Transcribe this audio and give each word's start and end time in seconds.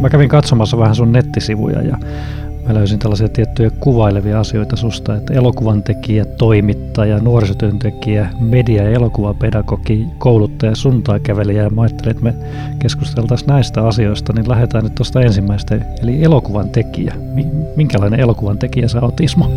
mä 0.00 0.10
kävin 0.10 0.28
katsomassa 0.28 0.78
vähän 0.78 0.94
sun 0.94 1.12
nettisivuja 1.12 1.82
ja 1.82 1.98
mä 2.66 2.74
löysin 2.74 2.98
tällaisia 2.98 3.28
tiettyjä 3.28 3.70
kuvailevia 3.70 4.40
asioita 4.40 4.76
susta, 4.76 5.16
että 5.16 5.34
elokuvan 5.34 5.82
tekijä, 5.82 6.24
toimittaja, 6.24 7.18
nuorisotyöntekijä, 7.18 8.30
media- 8.40 8.82
ja 8.82 8.90
elokuvapedagogi, 8.90 10.06
kouluttaja, 10.18 10.74
suntainkävelijä 10.74 11.62
ja 11.62 11.70
mä 11.70 11.82
ajattelin, 11.82 12.10
että 12.10 12.22
me 12.22 12.34
keskusteltaisiin 12.78 13.48
näistä 13.48 13.86
asioista, 13.86 14.32
niin 14.32 14.48
lähdetään 14.48 14.84
nyt 14.84 14.94
tuosta 14.94 15.20
ensimmäistä, 15.20 15.74
eli 16.02 16.24
elokuvan 16.24 16.68
tekijä. 16.68 17.14
Minkälainen 17.76 18.20
elokuvan 18.20 18.58
tekijä 18.58 18.88
sä 18.88 19.00
oot, 19.02 19.20
Ismo? 19.20 19.52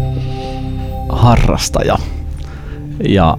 Harrastaja 1.10 1.98
ja, 3.10 3.38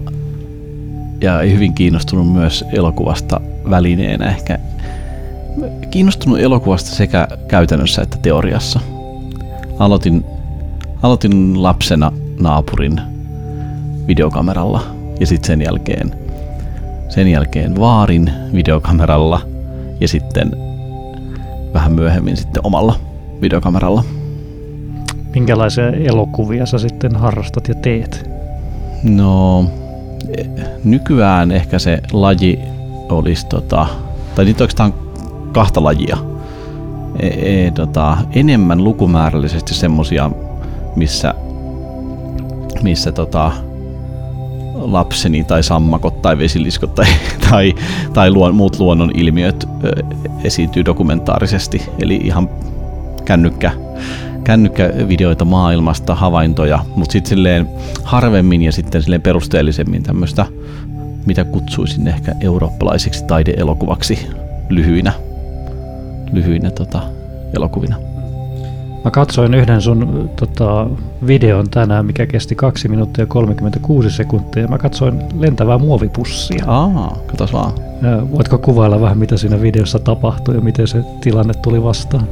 ja 1.20 1.38
hyvin 1.38 1.74
kiinnostunut 1.74 2.32
myös 2.32 2.64
elokuvasta 2.72 3.40
välineenä 3.70 4.30
ehkä 4.30 4.58
kiinnostunut 5.90 6.38
elokuvasta 6.40 6.90
sekä 6.90 7.28
käytännössä 7.48 8.02
että 8.02 8.18
teoriassa– 8.22 8.80
aloitin, 9.78 10.24
aloitin 11.02 11.62
lapsena 11.62 12.12
naapurin 12.40 13.00
videokameralla 14.06 14.82
ja 15.20 15.26
sitten 15.26 15.46
sen 15.46 15.62
jälkeen, 15.62 16.14
sen 17.08 17.28
jälkeen 17.28 17.76
vaarin 17.80 18.30
videokameralla 18.54 19.40
ja 20.00 20.08
sitten 20.08 20.50
vähän 21.74 21.92
myöhemmin 21.92 22.36
sitten 22.36 22.66
omalla 22.66 22.96
videokameralla. 23.40 24.04
Minkälaisia 25.34 25.90
elokuvia 25.90 26.66
sä 26.66 26.78
sitten 26.78 27.16
harrastat 27.16 27.68
ja 27.68 27.74
teet? 27.74 28.30
No, 29.02 29.64
nykyään 30.84 31.52
ehkä 31.52 31.78
se 31.78 31.98
laji 32.12 32.58
olisi 33.08 33.46
tota, 33.46 33.86
tai 34.34 34.44
niitä 34.44 34.64
oikeastaan 34.64 34.94
kahta 35.54 35.84
lajia– 35.84 36.18
e, 37.20 37.26
e, 37.66 37.70
tota, 37.70 38.16
enemmän 38.32 38.84
lukumäärällisesti 38.84 39.74
semmosia, 39.74 40.30
missä, 40.96 41.34
missä 42.82 43.12
tota, 43.12 43.52
lapseni 44.74 45.44
tai 45.44 45.62
sammakot 45.62 46.22
tai 46.22 46.38
vesiliskot 46.38 46.94
tai, 46.94 47.06
tai, 47.50 47.74
tai 48.12 48.30
luon, 48.30 48.54
muut 48.54 48.78
luonnon 48.78 49.10
ilmiöt 49.14 49.68
ö, 49.84 50.02
esiintyy 50.44 50.84
dokumentaarisesti. 50.84 51.82
Eli 51.98 52.16
ihan 52.16 52.50
kännykkä, 53.24 53.70
kännykkävideoita 54.44 55.44
maailmasta, 55.44 56.14
havaintoja, 56.14 56.84
mutta 56.96 57.12
sitten 57.12 57.28
silleen 57.28 57.68
harvemmin 58.04 58.62
ja 58.62 58.72
sitten 58.72 59.02
silleen 59.02 59.22
perusteellisemmin 59.22 60.02
tämmöistä, 60.02 60.46
mitä 61.26 61.44
kutsuisin 61.44 62.08
ehkä 62.08 62.34
eurooppalaiseksi 62.40 63.24
taideelokuvaksi 63.24 64.26
lyhyinä 64.68 65.12
lyhyinä 66.34 66.70
tota, 66.70 67.00
elokuvina. 67.56 67.96
Mä 69.04 69.10
katsoin 69.10 69.54
yhden 69.54 69.82
sun 69.82 70.30
tota, 70.36 70.86
videon 71.26 71.70
tänään, 71.70 72.06
mikä 72.06 72.26
kesti 72.26 72.54
2 72.54 72.88
minuuttia 72.88 73.22
ja 73.22 73.26
36 73.26 74.10
sekuntia. 74.10 74.68
Mä 74.68 74.78
katsoin 74.78 75.22
lentävää 75.38 75.78
muovipussia. 75.78 76.64
Aa, 76.66 77.18
katos 77.26 77.52
vaan. 77.52 77.72
Ja 78.02 78.30
voitko 78.30 78.58
kuvailla 78.58 79.00
vähän, 79.00 79.18
mitä 79.18 79.36
siinä 79.36 79.60
videossa 79.60 79.98
tapahtui 79.98 80.54
ja 80.54 80.60
miten 80.60 80.88
se 80.88 81.04
tilanne 81.20 81.54
tuli 81.54 81.82
vastaan? 81.82 82.28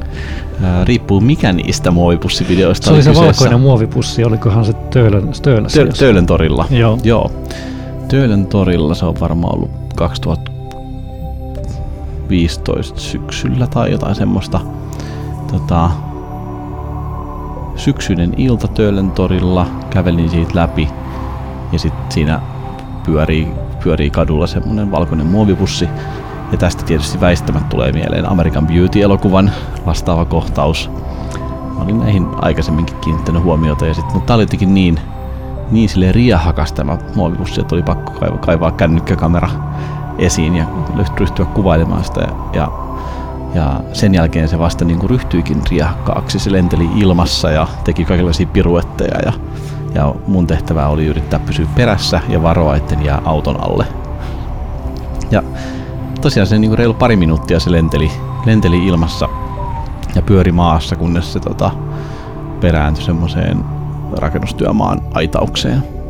Ää, 0.63 0.85
riippuu 0.85 1.21
mikä 1.21 1.53
niistä 1.53 1.91
muovipussivideoista 1.91 2.85
Se 2.85 2.89
oli, 2.89 2.97
oli 2.97 3.03
se 3.03 3.09
kyseessä. 3.09 3.43
valkoinen 3.43 3.61
muovipussi, 3.61 4.23
olikohan 4.23 4.65
se 4.65 4.73
Töölön, 4.73 5.29
Töölössä? 5.41 5.85
Tö, 5.85 5.91
Töölön 5.99 6.25
torilla. 6.25 6.65
Joo. 6.69 6.97
Joo. 7.03 7.31
Töölön 8.07 8.45
torilla 8.47 8.95
se 8.95 9.05
on 9.05 9.15
varmaan 9.19 9.55
ollut 9.55 9.71
2000 9.95 10.52
15 12.29 12.99
syksyllä 12.99 13.67
tai 13.67 13.91
jotain 13.91 14.15
semmoista. 14.15 14.59
Tota, 15.51 15.89
syksyinen 17.75 18.33
ilta 18.37 18.67
Töölön 18.67 19.11
torilla, 19.11 19.67
kävelin 19.89 20.29
siitä 20.29 20.51
läpi 20.55 20.89
ja 21.71 21.79
sitten 21.79 22.11
siinä 22.11 22.41
pyörii, 23.05 23.47
pyörii 23.83 24.09
kadulla 24.09 24.47
semmoinen 24.47 24.91
valkoinen 24.91 25.27
muovipussi. 25.27 25.89
Ja 26.51 26.57
tästä 26.57 26.83
tietysti 26.83 27.21
väistämättä 27.21 27.69
tulee 27.69 27.91
mieleen 27.91 28.29
American 28.29 28.67
Beauty-elokuvan 28.67 29.51
vastaava 29.85 30.25
kohtaus. 30.25 30.89
Mä 31.75 31.83
olin 31.83 31.99
näihin 31.99 32.27
aikaisemminkin 32.41 32.97
kiinnittänyt 32.97 33.43
huomiota, 33.43 33.85
ja 33.85 33.93
sit, 33.93 34.05
mutta 34.13 34.27
tää 34.27 34.35
oli 34.35 34.43
jotenkin 34.43 34.73
niin, 34.73 34.99
niin 35.71 35.89
sille 35.89 36.11
riahakas 36.11 36.73
tämä 36.73 36.97
muovipussi, 37.15 37.61
että 37.61 37.75
oli 37.75 37.83
pakko 37.83 38.11
kaivaa, 38.19 38.37
kaivaa 38.37 38.71
kännykkäkamera 38.71 39.49
esiin 40.17 40.55
ja 40.55 40.65
ryhtyä 41.19 41.45
kuvailemaan 41.45 42.03
sitä. 42.03 42.27
Ja, 42.53 42.71
ja 43.55 43.81
sen 43.93 44.13
jälkeen 44.13 44.47
se 44.47 44.59
vasta 44.59 44.85
niin 44.85 44.99
kuin 44.99 45.09
ryhtyikin 45.09 45.61
riakkaaksi. 45.69 46.39
Se 46.39 46.51
lenteli 46.51 46.89
ilmassa 46.95 47.51
ja 47.51 47.67
teki 47.83 48.05
kaikenlaisia 48.05 48.47
piruetteja 48.53 49.19
ja, 49.25 49.33
ja 49.95 50.15
mun 50.27 50.47
tehtävä 50.47 50.87
oli 50.87 51.05
yrittää 51.05 51.39
pysyä 51.39 51.65
perässä 51.75 52.21
ja 52.29 52.43
varoa, 52.43 52.75
etten 52.75 53.05
jää 53.05 53.21
auton 53.25 53.63
alle. 53.63 53.85
Ja 55.31 55.43
tosiaan 56.21 56.47
se 56.47 56.59
niin 56.59 56.69
kuin 56.69 56.77
reilu 56.77 56.93
pari 56.93 57.15
minuuttia 57.15 57.59
se 57.59 57.71
lenteli, 57.71 58.11
lenteli 58.45 58.85
ilmassa 58.87 59.29
ja 60.15 60.21
pyöri 60.21 60.51
maassa, 60.51 60.95
kunnes 60.95 61.33
se 61.33 61.39
tota, 61.39 61.71
perääntyi 62.61 63.03
semmoiseen 63.03 63.65
rakennustyömaan 64.17 65.01
aitaukseen. 65.13 66.02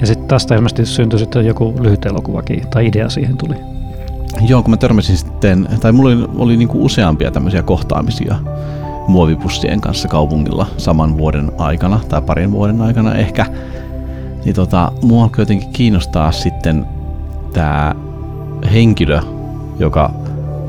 Ja 0.00 0.06
sitten 0.06 0.28
tästä 0.28 0.54
ilmeisesti 0.54 0.86
syntyi 0.86 1.18
sitten 1.18 1.46
joku 1.46 1.74
lyhyt 1.80 2.06
elokuvakin, 2.06 2.66
tai 2.70 2.86
idea 2.86 3.08
siihen 3.08 3.36
tuli. 3.36 3.54
Joo, 4.48 4.62
kun 4.62 4.70
mä 4.70 4.76
törmäsin 4.76 5.16
sitten, 5.16 5.68
tai 5.80 5.92
mulla 5.92 6.10
oli, 6.10 6.28
oli 6.38 6.56
niinku 6.56 6.84
useampia 6.84 7.30
tämmöisiä 7.30 7.62
kohtaamisia 7.62 8.36
muovipussien 9.08 9.80
kanssa 9.80 10.08
kaupungilla 10.08 10.66
saman 10.76 11.18
vuoden 11.18 11.52
aikana, 11.58 12.00
tai 12.08 12.22
parin 12.22 12.52
vuoden 12.52 12.80
aikana 12.80 13.14
ehkä, 13.14 13.46
niin 14.44 14.54
tota, 14.54 14.92
mua 15.02 15.22
alkoi 15.22 15.42
jotenkin 15.42 15.70
kiinnostaa 15.72 16.32
sitten 16.32 16.86
tämä 17.52 17.94
henkilö, 18.72 19.20
joka 19.78 20.14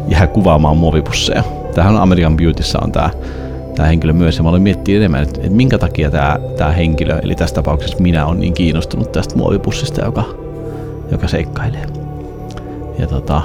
jää 0.07 0.27
kuvaamaan 0.27 0.77
muovipusseja. 0.77 1.43
Tähän 1.75 1.97
American 1.97 2.37
Beautyssä 2.37 2.79
on 2.83 2.91
tämä 2.91 3.09
tämä 3.75 3.87
henkilö 3.87 4.13
myös. 4.13 4.37
Ja 4.37 4.43
mä 4.43 4.49
aloin 4.49 4.63
miettiä 4.63 4.97
enemmän, 4.97 5.23
että, 5.23 5.41
että 5.41 5.55
minkä 5.55 5.77
takia 5.77 6.11
tämä, 6.11 6.39
tämä 6.57 6.71
henkilö, 6.71 7.19
eli 7.23 7.35
tässä 7.35 7.55
tapauksessa 7.55 7.97
minä, 7.99 8.25
on 8.25 8.39
niin 8.39 8.53
kiinnostunut 8.53 9.11
tästä 9.11 9.35
muovipussista, 9.35 10.05
joka, 10.05 10.23
joka 11.11 11.27
seikkailee. 11.27 11.85
Ja 12.99 13.07
tota, 13.07 13.41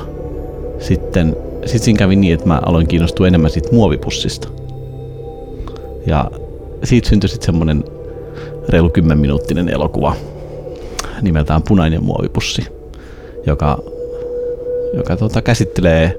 sitten 0.78 1.36
sit 1.66 1.82
siinä 1.82 1.98
kävi 1.98 2.16
niin, 2.16 2.34
että 2.34 2.46
mä 2.46 2.60
aloin 2.66 2.86
kiinnostua 2.86 3.26
enemmän 3.26 3.50
siitä 3.50 3.68
muovipussista. 3.72 4.48
Ja 6.06 6.30
siitä 6.84 7.08
syntyi 7.08 7.28
sitten 7.28 7.46
semmoinen 7.46 7.84
reilu 8.68 8.90
10 8.90 9.18
minuuttinen 9.18 9.68
elokuva 9.68 10.16
nimeltään 11.22 11.62
Punainen 11.62 12.04
muovipussi, 12.04 12.66
joka, 13.46 13.78
joka 14.94 15.16
tota, 15.16 15.42
käsittelee 15.42 16.18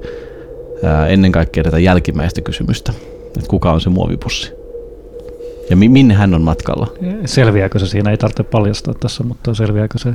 ää, 0.83 1.07
ennen 1.07 1.31
kaikkea 1.31 1.63
tätä 1.63 1.79
jälkimmäistä 1.79 2.41
kysymystä 2.41 2.93
että 3.27 3.49
kuka 3.49 3.71
on 3.71 3.81
se 3.81 3.89
muovipussi. 3.89 4.51
Ja 5.69 5.77
mi- 5.77 5.89
minne 5.89 6.13
hän 6.13 6.33
on 6.33 6.41
matkalla. 6.41 6.87
Selviääkö 7.25 7.79
se 7.79 7.87
siinä? 7.87 8.11
Ei 8.11 8.17
tarvitse 8.17 8.43
paljastaa 8.43 8.93
tässä, 8.93 9.23
mutta 9.23 9.53
selviääkö 9.53 9.97
se 9.97 10.13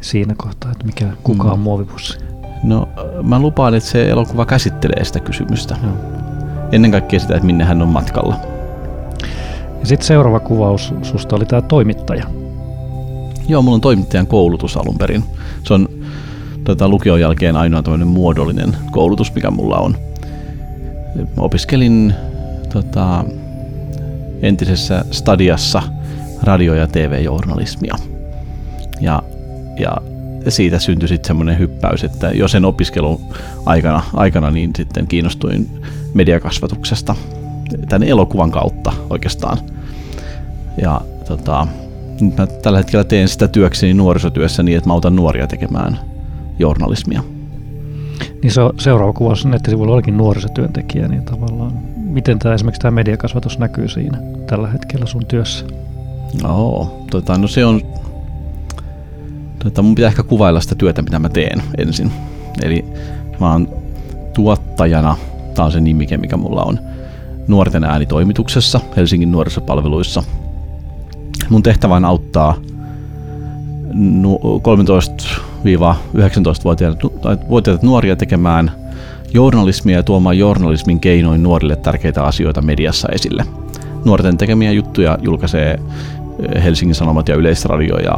siinä 0.00 0.34
kohtaa, 0.36 0.72
että 0.72 0.84
mikä, 0.84 1.06
kuka 1.22 1.48
on 1.48 1.58
mm. 1.58 1.62
muovipussi? 1.62 2.18
No, 2.62 2.88
mä 3.22 3.38
lupaan, 3.38 3.74
että 3.74 3.90
se 3.90 4.10
elokuva 4.10 4.46
käsittelee 4.46 5.04
sitä 5.04 5.20
kysymystä. 5.20 5.76
No. 5.82 5.88
Ennen 6.72 6.90
kaikkea 6.90 7.20
sitä, 7.20 7.34
että 7.34 7.46
minne 7.46 7.64
hän 7.64 7.82
on 7.82 7.88
matkalla. 7.88 8.36
Ja 9.80 9.86
sitten 9.86 10.06
seuraava 10.06 10.40
kuvaus 10.40 10.94
susta 11.02 11.36
oli 11.36 11.46
tämä 11.46 11.62
toimittaja. 11.62 12.24
Joo, 13.48 13.62
mulla 13.62 13.74
on 13.74 13.80
toimittajan 13.80 14.26
koulutus 14.26 14.76
alun 14.76 14.98
perin. 14.98 15.24
Se 15.64 15.74
on 15.74 15.88
tota, 16.64 16.88
lukion 16.88 17.20
jälkeen 17.20 17.56
ainoa 17.56 17.82
muodollinen 18.04 18.76
koulutus, 18.90 19.34
mikä 19.34 19.50
mulla 19.50 19.78
on 19.78 19.96
opiskelin 21.36 22.14
tota, 22.72 23.24
entisessä 24.42 25.04
stadiassa 25.10 25.82
radio- 26.42 26.74
ja 26.74 26.86
TV-journalismia. 26.86 27.94
Ja, 29.00 29.22
ja 29.78 29.96
siitä 30.48 30.78
syntyi 30.78 31.08
sitten 31.08 31.26
semmoinen 31.26 31.58
hyppäys, 31.58 32.04
että 32.04 32.30
jo 32.30 32.48
sen 32.48 32.64
opiskelun 32.64 33.20
aikana, 33.66 34.02
aikana 34.14 34.50
niin 34.50 34.70
sitten 34.76 35.06
kiinnostuin 35.06 35.82
mediakasvatuksesta 36.14 37.16
tämän 37.88 38.08
elokuvan 38.08 38.50
kautta 38.50 38.92
oikeastaan. 39.10 39.58
Ja 40.82 41.00
tota, 41.28 41.66
nyt 42.20 42.36
mä 42.36 42.46
tällä 42.46 42.78
hetkellä 42.78 43.04
teen 43.04 43.28
sitä 43.28 43.48
työkseni 43.48 43.94
nuorisotyössä 43.94 44.62
niin, 44.62 44.78
että 44.78 44.88
mä 44.88 44.94
autan 44.94 45.16
nuoria 45.16 45.46
tekemään 45.46 46.00
journalismia. 46.58 47.22
Niin 48.42 48.52
se 48.52 48.60
seuraava 48.78 49.12
kuvaus 49.12 49.46
nettisivuilla 49.46 49.94
olikin 49.94 50.16
nuorisotyöntekijä, 50.16 51.08
niin 51.08 51.22
tavallaan 51.22 51.72
miten 51.96 52.38
tämä 52.38 52.54
esimerkiksi 52.54 52.80
tämä 52.80 52.90
mediakasvatus 52.90 53.58
näkyy 53.58 53.88
siinä 53.88 54.18
tällä 54.46 54.68
hetkellä 54.68 55.06
sun 55.06 55.26
työssä? 55.26 55.66
Joo, 56.42 57.04
tota, 57.10 57.38
no 57.38 57.48
se 57.48 57.64
on, 57.64 57.82
tota, 59.64 59.82
mun 59.82 59.94
pitää 59.94 60.08
ehkä 60.08 60.22
kuvailla 60.22 60.60
sitä 60.60 60.74
työtä, 60.74 61.02
mitä 61.02 61.18
mä 61.18 61.28
teen 61.28 61.62
ensin. 61.78 62.12
Eli 62.62 62.84
mä 63.40 63.52
oon 63.52 63.68
tuottajana 64.34 65.16
Tämä 65.54 65.66
on 65.66 65.72
se 65.72 65.80
nimike, 65.80 66.16
mikä 66.16 66.36
mulla 66.36 66.62
on 66.62 66.80
nuorten 67.48 67.84
äänitoimituksessa 67.84 68.80
Helsingin 68.96 69.32
nuorisopalveluissa. 69.32 70.22
Mun 71.50 71.62
tehtävä 71.62 71.96
on 71.96 72.04
auttaa 72.04 72.54
13-19-vuotiaita 75.60 77.86
nuoria 77.86 78.16
tekemään 78.16 78.72
journalismia 79.34 79.96
ja 79.96 80.02
tuomaan 80.02 80.38
journalismin 80.38 81.00
keinoin 81.00 81.42
nuorille 81.42 81.76
tärkeitä 81.76 82.24
asioita 82.24 82.62
mediassa 82.62 83.08
esille. 83.12 83.44
Nuorten 84.04 84.36
tekemiä 84.36 84.72
juttuja 84.72 85.18
julkaisee 85.22 85.78
Helsingin 86.64 86.94
Sanomat 86.94 87.28
ja 87.28 87.34
Yleisradio 87.34 87.96
ja 87.96 88.14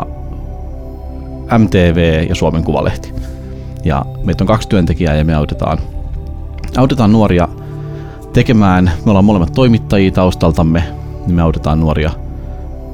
MTV 1.59 2.27
ja 2.29 2.35
Suomen 2.35 2.65
Kuvalehti. 2.65 3.15
Ja 3.85 4.05
meitä 4.25 4.45
on 4.45 4.49
kaksi 4.49 4.69
työntekijää 4.69 5.17
ja 5.17 5.25
me 5.25 5.35
autetaan, 5.35 5.79
autetaan 6.77 7.13
nuoria 7.13 7.49
tekemään, 8.33 8.93
me 9.05 9.11
ollaan 9.11 9.25
molemmat 9.25 9.53
toimittajia 9.53 10.11
taustaltamme, 10.11 10.85
niin 11.27 11.35
me 11.35 11.43
autetaan 11.43 11.81
nuoria 11.81 12.11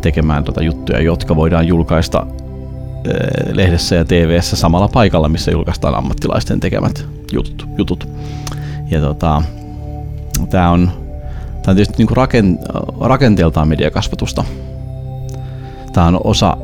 tekemään 0.01 0.45
tuota 0.45 0.63
juttuja, 0.63 1.01
jotka 1.01 1.37
voidaan 1.37 1.69
julkaista 1.69 2.27
eh, 2.31 2.38
lehdessä 3.53 3.97
ja 3.97 4.05
TVssä 4.05 4.57
samalla 4.57 4.89
paikalla, 4.89 5.29
missä 5.29 5.51
julkaistaan 5.51 5.95
ammattilaisten 5.95 6.61
tekemät 6.61 7.07
jutut. 7.33 7.69
jutut. 7.79 8.09
Ja 8.91 9.01
tota, 9.01 9.43
tämä 10.51 10.71
on, 10.71 10.91
tää 11.63 11.73
on 11.73 11.77
tietysti 11.77 11.95
niinku 11.99 12.15
raken, 12.15 12.59
rakenteeltaan 13.01 13.69
mediakasvatusta. 13.69 14.45
Tämä 15.93 16.07
on 16.07 16.21
osa, 16.25 16.57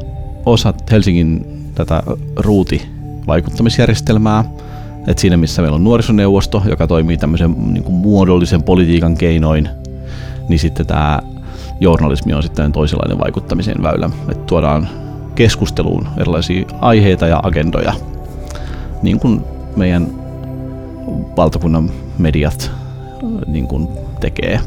osa 0.46 0.74
Helsingin 0.90 1.46
tätä 1.74 2.02
ruuti-vaikuttamisjärjestelmää. 2.36 4.44
Et 5.06 5.18
siinä 5.18 5.36
missä 5.36 5.62
meillä 5.62 5.76
on 5.76 5.84
nuorisoneuvosto, 5.84 6.62
joka 6.68 6.86
toimii 6.86 7.16
tämmöisen 7.16 7.74
niin 7.74 7.84
kuin 7.84 7.94
muodollisen 7.94 8.62
politiikan 8.62 9.16
keinoin, 9.16 9.68
niin 10.48 10.58
sitten 10.58 10.86
tämä 10.86 11.22
journalismi 11.80 12.34
on 12.34 12.42
sitten 12.42 12.72
toisenlainen 12.72 13.18
vaikuttamisen 13.18 13.82
väylä. 13.82 14.10
Et 14.30 14.46
tuodaan 14.46 14.88
keskusteluun 15.34 16.08
erilaisia 16.16 16.64
aiheita 16.80 17.26
ja 17.26 17.40
agendoja, 17.42 17.92
niin 19.02 19.20
kuin 19.20 19.40
meidän 19.76 20.08
valtakunnan 21.36 21.90
mediat 22.18 22.70
niin 23.46 23.66
kuin 23.66 23.88
tekee 24.20 24.60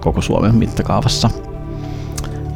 koko 0.00 0.20
Suomen 0.20 0.54
mittakaavassa. 0.54 1.30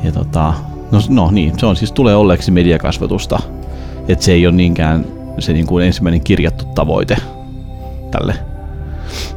Ja 0.02 0.12
tota, 0.12 0.54
no, 0.92 1.00
no 1.08 1.30
niin, 1.30 1.58
se 1.58 1.66
on 1.66 1.76
siis 1.76 1.92
tulee 1.92 2.16
olleeksi 2.16 2.50
mediakasvatusta– 2.50 3.38
että 4.08 4.24
se 4.24 4.32
ei 4.32 4.46
ole 4.46 4.54
niinkään 4.54 5.06
se 5.38 5.52
niin 5.52 5.66
kuin 5.66 5.86
ensimmäinen 5.86 6.20
kirjattu 6.20 6.64
tavoite 6.64 7.16
tälle. 8.10 8.34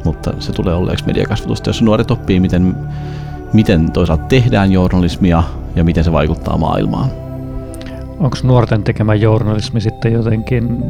Mutta 0.04 0.34
se 0.40 0.52
tulee 0.52 0.74
olleeksi 0.74 1.06
mediakasvatusta, 1.06 1.70
jossa 1.70 1.86
nuoret 1.86 2.12
oppii, 2.12 2.40
miten, 2.40 2.76
miten 3.54 3.92
toisaalta 3.92 4.24
tehdään 4.24 4.72
journalismia 4.72 5.44
ja 5.76 5.84
miten 5.84 6.04
se 6.04 6.12
vaikuttaa 6.12 6.58
maailmaan. 6.58 7.12
Onko 8.20 8.38
nuorten 8.44 8.84
tekemä 8.84 9.16
journalismi 9.16 9.82
sitten 9.82 10.14
jotenkin 10.14 10.84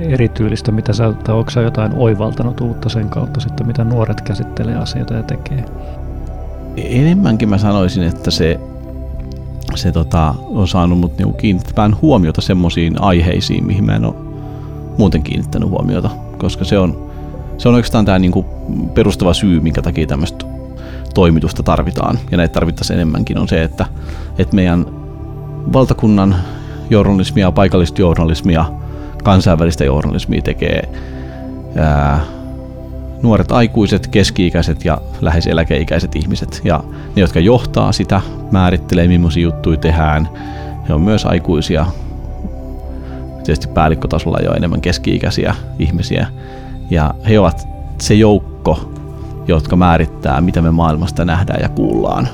erityylistä, 0.00 0.72
mitä 0.72 0.92
sä, 0.92 1.12
tai 1.24 1.34
onko 1.34 1.50
sä 1.50 1.60
jotain 1.60 1.92
oivaltanut 1.94 2.60
uutta 2.60 2.88
sen 2.88 3.08
kautta 3.08 3.40
sitten, 3.40 3.66
mitä 3.66 3.84
nuoret 3.84 4.20
käsittelee 4.20 4.76
asioita 4.76 5.14
ja 5.14 5.22
tekee? 5.22 5.64
Enemmänkin 6.76 7.48
mä 7.48 7.58
sanoisin, 7.58 8.02
että 8.02 8.30
se 8.30 8.60
se 9.74 9.92
tota, 9.92 10.34
on 10.40 10.68
saanut 10.68 10.98
mut 10.98 11.18
niinku 11.18 11.32
kiinnittämään 11.32 11.96
huomiota 12.02 12.40
semmoisiin 12.40 13.02
aiheisiin, 13.02 13.66
mihin 13.66 13.84
mä 13.84 13.96
en 13.96 14.04
ole 14.04 14.14
muuten 14.98 15.22
kiinnittänyt 15.22 15.68
huomiota, 15.68 16.10
koska 16.38 16.64
se 16.64 16.78
on, 16.78 17.10
se 17.58 17.68
on 17.68 17.74
oikeastaan 17.74 18.04
tämä 18.04 18.18
niinku 18.18 18.46
perustava 18.94 19.34
syy, 19.34 19.60
minkä 19.60 19.82
takia 19.82 20.06
tämmöistä 20.06 20.46
toimitusta 21.14 21.62
tarvitaan, 21.62 22.18
ja 22.30 22.36
näitä 22.36 22.52
tarvittaisiin 22.52 22.96
enemmänkin, 22.96 23.38
on 23.38 23.48
se, 23.48 23.62
että, 23.62 23.86
että 24.38 24.56
meidän 24.56 24.86
valtakunnan 25.72 26.36
journalismia, 26.92 27.52
paikallista 27.52 28.00
journalismia, 28.00 28.64
kansainvälistä 29.24 29.84
journalismia 29.84 30.42
tekee 30.42 30.88
ää, 31.76 32.20
nuoret 33.22 33.52
aikuiset, 33.52 34.06
keski-ikäiset 34.06 34.84
ja 34.84 34.98
lähes 35.20 35.46
eläkeikäiset 35.46 36.16
ihmiset. 36.16 36.60
Ja 36.64 36.84
ne, 37.16 37.20
jotka 37.20 37.40
johtaa 37.40 37.92
sitä, 37.92 38.20
määrittelee 38.50 39.08
millaisia 39.08 39.42
juttuja 39.42 39.76
tehdään. 39.76 40.28
He 40.88 40.94
on 40.94 41.00
myös 41.00 41.26
aikuisia, 41.26 41.86
tietysti 43.44 43.68
päällikkotasolla 43.68 44.38
jo 44.44 44.52
enemmän 44.52 44.80
keski-ikäisiä 44.80 45.54
ihmisiä. 45.78 46.26
Ja 46.90 47.14
he 47.28 47.38
ovat 47.38 47.68
se 47.98 48.14
joukko, 48.14 48.92
jotka 49.46 49.76
määrittää, 49.76 50.40
mitä 50.40 50.62
me 50.62 50.70
maailmasta 50.70 51.24
nähdään 51.24 51.62
ja 51.62 51.68
kuullaan. 51.68 52.28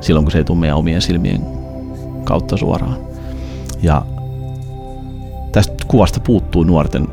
Silloin, 0.00 0.24
kun 0.24 0.32
se 0.32 0.38
ei 0.38 0.44
tule 0.44 0.58
meidän 0.58 0.76
omien 0.76 1.02
silmien 1.02 1.40
kautta 2.24 2.56
suoraan. 2.56 3.05
Ja 3.82 4.02
tästä 5.52 5.74
kuvasta 5.88 6.20
puuttuu 6.20 6.64
nuorten 6.64 7.08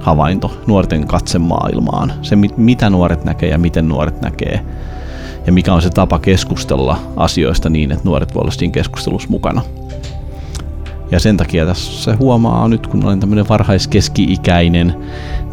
havainto 0.00 0.52
nuorten 0.66 1.06
katsemaailmaan. 1.06 2.12
Se, 2.22 2.36
mitä 2.56 2.90
nuoret 2.90 3.24
näkee 3.24 3.48
ja 3.48 3.58
miten 3.58 3.88
nuoret 3.88 4.20
näkee. 4.20 4.60
Ja 5.46 5.52
mikä 5.52 5.74
on 5.74 5.82
se 5.82 5.90
tapa 5.90 6.18
keskustella 6.18 6.98
asioista 7.16 7.70
niin, 7.70 7.92
että 7.92 8.04
nuoret 8.04 8.34
voivat 8.34 8.42
olla 8.42 8.50
siinä 8.50 8.72
keskustelussa 8.72 9.28
mukana. 9.30 9.62
Ja 11.10 11.20
sen 11.20 11.36
takia 11.36 11.66
tässä 11.66 12.16
huomaa 12.20 12.68
nyt, 12.68 12.86
kun 12.86 13.04
olen 13.04 13.20
tämmöinen 13.20 13.48
varhaiskeski-ikäinen, 13.48 14.94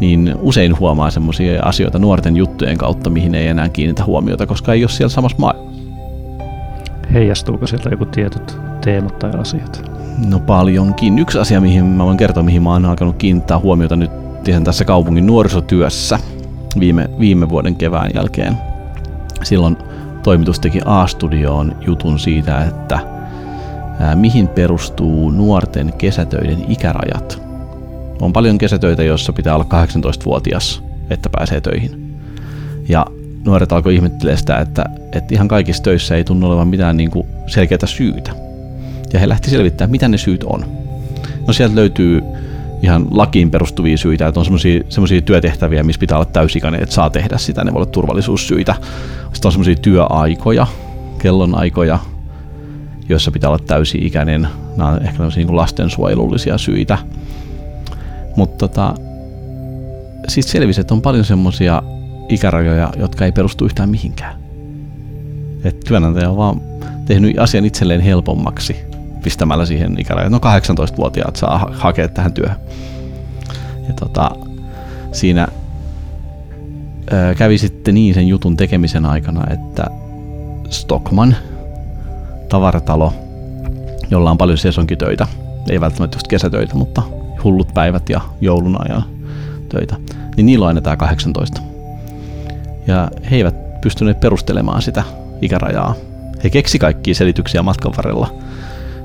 niin 0.00 0.34
usein 0.40 0.78
huomaa 0.78 1.10
semmoisia 1.10 1.62
asioita 1.62 1.98
nuorten 1.98 2.36
juttujen 2.36 2.78
kautta, 2.78 3.10
mihin 3.10 3.34
ei 3.34 3.46
enää 3.46 3.68
kiinnitä 3.68 4.04
huomiota, 4.04 4.46
koska 4.46 4.72
ei 4.72 4.82
ole 4.82 4.88
siellä 4.88 5.08
samassa 5.08 5.38
maailmassa. 5.38 5.82
Heijastuuko 7.12 7.66
sieltä 7.66 7.88
joku 7.88 8.06
tietyt 8.06 8.67
teemat 8.88 9.18
tai 9.18 9.30
asiat? 9.38 9.90
No 10.28 10.38
paljonkin. 10.38 11.18
Yksi 11.18 11.38
asia, 11.38 11.60
mihin 11.60 11.84
mä 11.84 12.04
voin 12.04 12.16
kertoa, 12.16 12.42
mihin 12.42 12.62
mä 12.62 12.72
oon 12.72 12.84
alkanut 12.84 13.16
kiinnittää 13.16 13.58
huomiota 13.58 13.96
nyt 13.96 14.10
sen 14.44 14.64
tässä 14.64 14.84
kaupungin 14.84 15.26
nuorisotyössä 15.26 16.18
viime, 16.80 17.10
viime 17.20 17.48
vuoden 17.48 17.76
kevään 17.76 18.10
jälkeen. 18.14 18.58
Silloin 19.42 19.76
toimitus 20.22 20.60
teki 20.60 20.80
A-studioon 20.84 21.76
jutun 21.86 22.18
siitä, 22.18 22.64
että 22.64 22.98
ää, 24.00 24.14
mihin 24.14 24.48
perustuu 24.48 25.30
nuorten 25.30 25.92
kesätöiden 25.98 26.64
ikärajat. 26.68 27.42
On 28.20 28.32
paljon 28.32 28.58
kesätöitä, 28.58 29.02
joissa 29.02 29.32
pitää 29.32 29.54
olla 29.54 29.66
18-vuotias, 29.84 30.82
että 31.10 31.28
pääsee 31.32 31.60
töihin. 31.60 32.14
Ja 32.88 33.06
nuoret 33.44 33.72
alkoi 33.72 33.94
ihmettelemään 33.94 34.38
sitä, 34.38 34.58
että, 34.58 34.84
että 35.12 35.34
ihan 35.34 35.48
kaikissa 35.48 35.82
töissä 35.82 36.16
ei 36.16 36.24
tunnu 36.24 36.46
olevan 36.46 36.68
mitään 36.68 36.96
niin 36.96 37.10
kuin 37.10 37.26
selkeää 37.46 37.86
syytä. 37.86 38.47
Ja 39.12 39.20
he 39.20 39.28
lähti 39.28 39.50
selvittämään, 39.50 39.90
mitä 39.90 40.08
ne 40.08 40.18
syyt 40.18 40.44
on. 40.44 40.64
No 41.46 41.52
sieltä 41.52 41.74
löytyy 41.74 42.22
ihan 42.82 43.06
lakiin 43.10 43.50
perustuvia 43.50 43.98
syitä, 43.98 44.26
että 44.26 44.40
on 44.40 44.46
semmoisia 44.88 45.22
työtehtäviä, 45.24 45.82
missä 45.82 46.00
pitää 46.00 46.18
olla 46.18 46.30
täysikäinen, 46.32 46.82
että 46.82 46.94
saa 46.94 47.10
tehdä 47.10 47.38
sitä, 47.38 47.64
ne 47.64 47.72
voi 47.72 47.78
olla 47.78 47.90
turvallisuussyitä. 47.90 48.74
Sitten 49.32 49.48
on 49.48 49.52
semmoisia 49.52 49.74
työaikoja, 49.82 50.66
kellonaikoja, 51.18 51.98
joissa 53.08 53.30
pitää 53.30 53.50
olla 53.50 53.64
täysi-ikäinen. 53.66 54.48
Nämä 54.76 54.90
on 54.90 55.02
ehkä 55.02 55.22
niin 55.36 55.56
lastensuojelullisia 55.56 56.58
syitä. 56.58 56.98
Mutta 58.36 58.68
tota, 58.68 58.94
sitten 60.28 60.52
selvisi, 60.52 60.80
että 60.80 60.94
on 60.94 61.02
paljon 61.02 61.24
semmoisia 61.24 61.82
ikärajoja, 62.28 62.90
jotka 62.96 63.24
ei 63.24 63.32
perustu 63.32 63.64
yhtään 63.64 63.90
mihinkään. 63.90 64.36
Et 65.64 65.80
työnantaja 65.80 66.30
on 66.30 66.36
vaan 66.36 66.60
tehnyt 67.06 67.38
asian 67.38 67.64
itselleen 67.64 68.00
helpommaksi 68.00 68.76
pistämällä 69.22 69.66
siihen 69.66 70.00
ikärajan. 70.00 70.32
No 70.32 70.38
18-vuotiaat 70.38 71.36
saa 71.36 71.70
hakea 71.72 72.08
tähän 72.08 72.32
työhön. 72.32 72.56
Ja 73.88 73.94
tota, 73.94 74.30
siinä 75.12 75.48
ää, 77.10 77.34
kävi 77.34 77.58
sitten 77.58 77.94
niin 77.94 78.14
sen 78.14 78.28
jutun 78.28 78.56
tekemisen 78.56 79.06
aikana, 79.06 79.44
että 79.50 79.86
Stockman, 80.70 81.36
tavaratalo, 82.48 83.12
jolla 84.10 84.30
on 84.30 84.38
paljon 84.38 84.58
sesonkitöitä, 84.58 85.26
ei 85.70 85.80
välttämättä 85.80 86.16
just 86.16 86.28
kesätöitä, 86.28 86.74
mutta 86.74 87.02
hullut 87.44 87.74
päivät 87.74 88.08
ja 88.08 88.20
joulun 88.40 88.76
ajan 88.78 89.04
töitä, 89.68 89.96
niin 90.36 90.46
niillä 90.46 90.64
on 90.64 90.68
aina 90.68 90.80
tämä 90.80 90.96
18. 90.96 91.60
Ja 92.86 93.10
he 93.30 93.36
eivät 93.36 93.80
pystyneet 93.80 94.20
perustelemaan 94.20 94.82
sitä 94.82 95.04
ikärajaa. 95.42 95.94
He 96.44 96.50
keksi 96.50 96.78
kaikkia 96.78 97.14
selityksiä 97.14 97.62
matkan 97.62 97.92
varrella, 97.96 98.34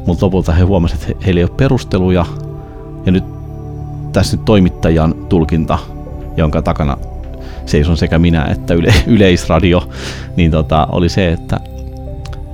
mutta 0.06 0.26
lopulta 0.26 0.52
he 0.52 0.64
huomasivat, 0.64 1.10
että 1.10 1.26
heillä 1.26 1.40
ei 1.40 1.44
ole 1.44 1.52
perusteluja. 1.58 2.26
Ja 3.06 3.12
nyt 3.12 3.24
tässä 4.14 4.38
nyt 4.38 4.46
toimittajan 4.46 5.16
tulkinta, 5.30 5.80
jonka 6.38 6.62
takana 6.62 6.98
seison 7.66 7.98
sekä 7.98 8.20
minä 8.20 8.46
että 8.46 8.74
yle, 8.74 8.94
yleisradio, 9.08 9.90
niin 10.38 10.52
tota, 10.52 10.88
oli 10.92 11.10
se, 11.10 11.32
että 11.32 11.60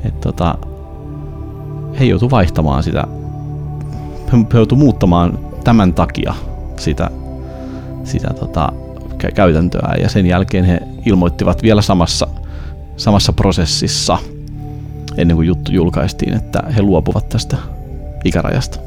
et 0.06 0.22
tota, 0.22 0.56
he 2.00 2.06
joutuivat 2.06 2.32
vaihtamaan 2.32 2.84
sitä, 2.84 3.04
he 4.32 4.58
joutuivat 4.58 4.84
muuttamaan 4.84 5.40
tämän 5.64 5.94
takia 5.94 6.36
sitä, 6.78 7.10
sitä 8.04 8.34
tota, 8.34 8.72
käytäntöä. 9.36 9.96
Ja 10.02 10.10
sen 10.10 10.26
jälkeen 10.26 10.66
he 10.66 10.80
ilmoittivat 11.06 11.64
vielä 11.64 11.82
samassa, 11.82 12.28
samassa 12.98 13.34
prosessissa 13.34 14.18
ennen 15.18 15.36
kuin 15.36 15.48
juttu 15.48 15.72
julkaistiin, 15.72 16.34
että 16.34 16.64
he 16.76 16.82
luopuvat 16.82 17.30
tästä 17.30 17.58
ikärajasta. 18.26 18.80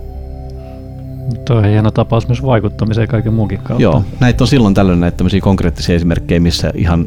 Tuo 1.44 1.56
on 1.56 1.64
hieno 1.64 1.90
tapaus 1.90 2.28
myös 2.28 2.42
vaikuttamiseen 2.42 3.08
kaiken 3.08 3.34
muunkin 3.34 3.58
kautta. 3.58 3.82
Joo, 3.82 4.04
näitä 4.20 4.44
on 4.44 4.48
silloin 4.48 4.74
tällöin 4.74 5.00
näitä 5.00 5.16
tämmöisiä 5.16 5.40
konkreettisia 5.40 5.96
esimerkkejä, 5.96 6.40
missä 6.40 6.72
ihan 6.74 7.06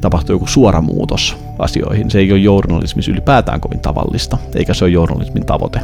tapahtuu 0.00 0.34
joku 0.34 0.46
suora 0.46 0.80
muutos 0.80 1.36
asioihin. 1.58 2.10
Se 2.10 2.18
ei 2.18 2.32
ole 2.32 2.40
journalismissa 2.40 3.12
ylipäätään 3.12 3.60
kovin 3.60 3.80
tavallista, 3.80 4.38
eikä 4.54 4.74
se 4.74 4.84
ole 4.84 4.92
journalismin 4.92 5.46
tavoite. 5.46 5.80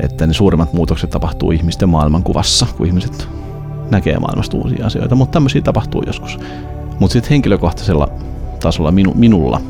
Että 0.00 0.26
ne 0.26 0.32
suurimmat 0.32 0.72
muutokset 0.72 1.10
tapahtuu 1.10 1.50
ihmisten 1.50 1.88
maailmankuvassa, 1.88 2.66
kun 2.76 2.86
ihmiset 2.86 3.28
näkee 3.90 4.18
maailmasta 4.18 4.56
uusia 4.56 4.86
asioita, 4.86 5.14
mutta 5.14 5.32
tämmöisiä 5.32 5.62
tapahtuu 5.62 6.02
joskus. 6.06 6.38
Mutta 7.00 7.12
sitten 7.12 7.30
henkilökohtaisella 7.30 8.08
tasolla 8.60 8.92
minu, 8.92 9.12
minulla 9.14 9.60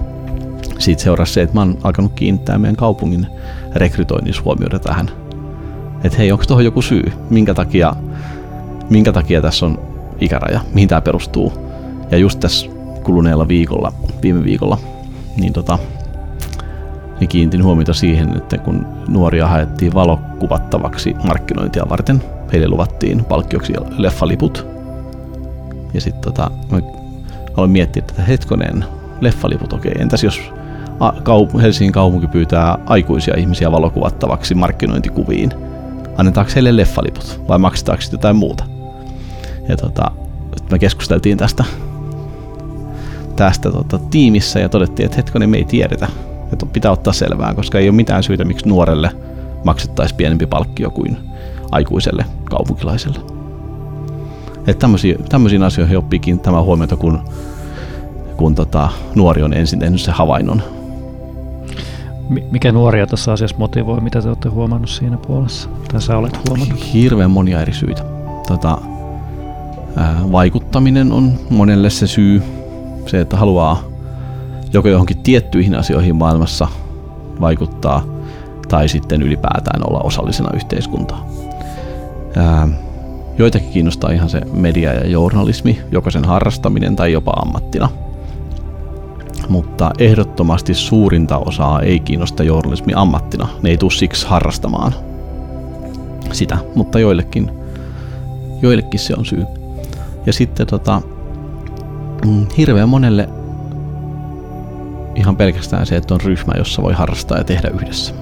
siitä 0.85 1.03
seurasi 1.03 1.33
se, 1.33 1.43
että 1.43 1.55
mä 1.55 1.61
oon 1.61 1.79
alkanut 1.83 2.13
kiinnittää 2.13 2.59
meidän 2.59 2.77
kaupungin 2.77 3.27
rekrytoinnissa 3.75 4.43
huomioida 4.45 4.79
tähän. 4.79 5.11
Että 6.05 6.19
hei, 6.19 6.33
onko 6.33 6.45
tuohon 6.45 6.65
joku 6.65 6.83
syy, 6.83 7.13
minkä 7.31 7.55
takia, 7.55 7.97
minkä 8.91 9.13
takia 9.13 9.43
tässä 9.43 9.67
on 9.67 9.79
ikäraja, 10.21 10.61
mihin 10.75 10.89
tämä 10.89 11.01
perustuu. 11.01 11.53
Ja 12.11 12.19
just 12.19 12.41
tässä 12.41 12.67
kuluneella 13.03 13.49
viikolla, 13.49 13.93
viime 14.23 14.45
viikolla, 14.45 14.79
niin 15.37 15.53
tota, 15.53 15.79
niin 17.21 17.29
kiinnitin 17.29 17.65
huomiota 17.65 17.95
siihen, 17.95 18.37
että 18.37 18.59
kun 18.59 18.87
nuoria 19.09 19.49
haettiin 19.49 19.95
valokuvattavaksi 19.95 21.15
markkinointia 21.25 21.87
varten, 21.89 22.23
heille 22.53 22.69
luvattiin 22.69 23.25
palkkioksi 23.25 23.73
leffaliput. 23.99 24.67
Ja 25.95 26.01
sitten 26.01 26.23
tota, 26.23 26.51
mä 26.71 26.81
aloin 27.57 27.71
miettiä, 27.71 28.05
että 28.09 28.23
hetkonen, 28.23 28.85
leffaliput, 29.21 29.73
okei, 29.73 29.93
entäs 29.99 30.25
jos 30.25 30.53
Helsingin 31.63 31.93
kaupunki 31.93 32.27
pyytää 32.27 32.79
aikuisia 32.87 33.35
ihmisiä 33.37 33.73
valokuvattavaksi 33.73 34.55
markkinointikuviin, 34.55 35.51
annetaanko 36.17 36.53
heille 36.55 36.77
leffaliput 36.77 37.41
vai 37.49 37.59
maksetaanko 37.59 38.05
jotain 38.13 38.37
muuta? 38.37 38.65
Ja 39.69 39.77
tota, 39.77 40.11
me 40.71 40.79
keskusteltiin 40.79 41.39
tästä, 41.39 41.65
tästä 43.37 43.71
tota, 43.73 43.99
tiimissä 43.99 44.61
ja 44.61 44.69
todettiin, 44.69 45.05
että 45.05 45.17
hetkonen 45.17 45.51
me 45.51 45.57
ei 45.57 45.65
tiedetä, 45.65 46.09
että 46.53 46.67
pitää 46.67 46.91
ottaa 46.91 47.13
selvää, 47.13 47.55
koska 47.55 47.79
ei 47.79 47.89
ole 47.89 47.97
mitään 47.97 48.23
syytä, 48.23 48.45
miksi 48.45 48.69
nuorelle 48.69 49.11
maksettaisiin 49.65 50.17
pienempi 50.17 50.47
palkkio 50.47 50.91
kuin 50.91 51.17
aikuiselle 51.71 52.25
kaupunkilaiselle. 52.45 53.19
Että 54.67 54.81
tämmöisiin, 54.81 55.25
tämmöisiin 55.29 55.63
asioihin 55.63 55.99
oppii 55.99 56.21
tämä 56.43 56.63
huomiota, 56.63 56.97
kun, 56.97 57.21
kun 58.37 58.55
tota, 58.55 58.89
nuori 59.15 59.43
on 59.43 59.53
ensin 59.53 59.79
tehnyt 59.79 60.01
se 60.01 60.11
havainnon. 60.11 60.63
Mikä 62.29 62.73
nuoria 62.73 63.07
tässä 63.07 63.33
asiassa 63.33 63.57
motivoi? 63.59 64.01
Mitä 64.01 64.23
te 64.23 64.29
olette 64.29 64.49
huomannut 64.49 64.91
siinä 64.91 65.17
puolessa? 65.27 65.69
Tai 65.93 66.03
sä 66.03 66.17
olet 66.17 66.49
huomannut? 66.49 66.95
Hirveän 66.95 67.31
monia 67.31 67.61
eri 67.61 67.73
syitä. 67.73 68.05
Tota, 68.47 68.79
ää, 69.97 70.21
vaikuttaminen 70.33 71.13
on 71.13 71.33
monelle 71.51 71.91
se 71.91 72.07
syy. 72.07 72.43
Se, 73.07 73.21
että 73.21 73.37
haluaa 73.37 73.83
joko 74.73 74.89
johonkin 74.89 75.19
tiettyihin 75.19 75.75
asioihin 75.75 76.17
maailmassa 76.17 76.69
vaikuttaa, 77.41 78.03
tai 78.69 78.89
sitten 78.89 79.23
ylipäätään 79.23 79.89
olla 79.89 80.01
osallisena 80.01 80.51
yhteiskuntaa. 80.55 81.27
Ää, 82.37 82.69
joitakin 83.39 83.71
kiinnostaa 83.71 84.11
ihan 84.11 84.29
se 84.29 84.41
media 84.53 84.93
ja 84.93 85.07
journalismi, 85.07 85.81
joko 85.91 86.11
sen 86.11 86.25
harrastaminen 86.25 86.97
tai 86.97 87.13
jopa 87.13 87.31
ammattina. 87.31 87.89
Mutta 89.49 89.91
ehdottomasti 89.99 90.75
suurinta 90.75 91.39
osaa 91.39 91.81
ei 91.81 92.01
kiinnosta 92.01 92.43
journalismi 92.43 92.93
ammattina. 92.97 93.49
Ne 93.63 93.71
ei 93.71 93.79
tule 93.79 93.91
siksi 93.91 94.27
harrastamaan 94.27 94.95
sitä, 96.33 96.59
mutta 96.75 96.99
joillekin, 96.99 97.51
joillekin 98.63 99.01
se 99.01 99.15
on 99.19 99.25
syy. 99.25 99.45
Ja 100.27 100.33
sitten 100.33 100.67
tota, 100.67 101.03
mm, 102.27 102.47
hirveän 102.57 102.89
monelle 102.89 103.29
ihan 105.15 105.37
pelkästään 105.37 105.87
se, 105.87 105.97
että 105.97 106.15
on 106.15 106.21
ryhmä, 106.21 106.53
jossa 106.57 106.83
voi 106.83 106.93
harrastaa 106.93 107.39
ja 107.39 107.45
tehdä 107.45 107.69
yhdessä. 107.69 108.15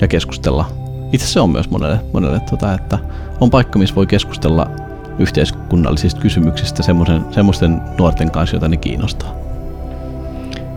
Ja 0.00 0.08
keskustella. 0.08 0.66
Itse 1.12 1.26
se 1.26 1.40
on 1.40 1.50
myös 1.50 1.70
monelle, 1.70 2.00
monelle 2.12 2.40
tota, 2.40 2.74
että 2.74 2.98
on 3.40 3.50
paikka, 3.50 3.78
missä 3.78 3.94
voi 3.94 4.06
keskustella 4.06 4.70
yhteiskunnallisista 5.18 6.20
kysymyksistä 6.20 6.82
semmoisten 7.30 7.82
nuorten 7.98 8.30
kanssa, 8.30 8.56
joita 8.56 8.68
ne 8.68 8.76
kiinnostaa. 8.76 9.45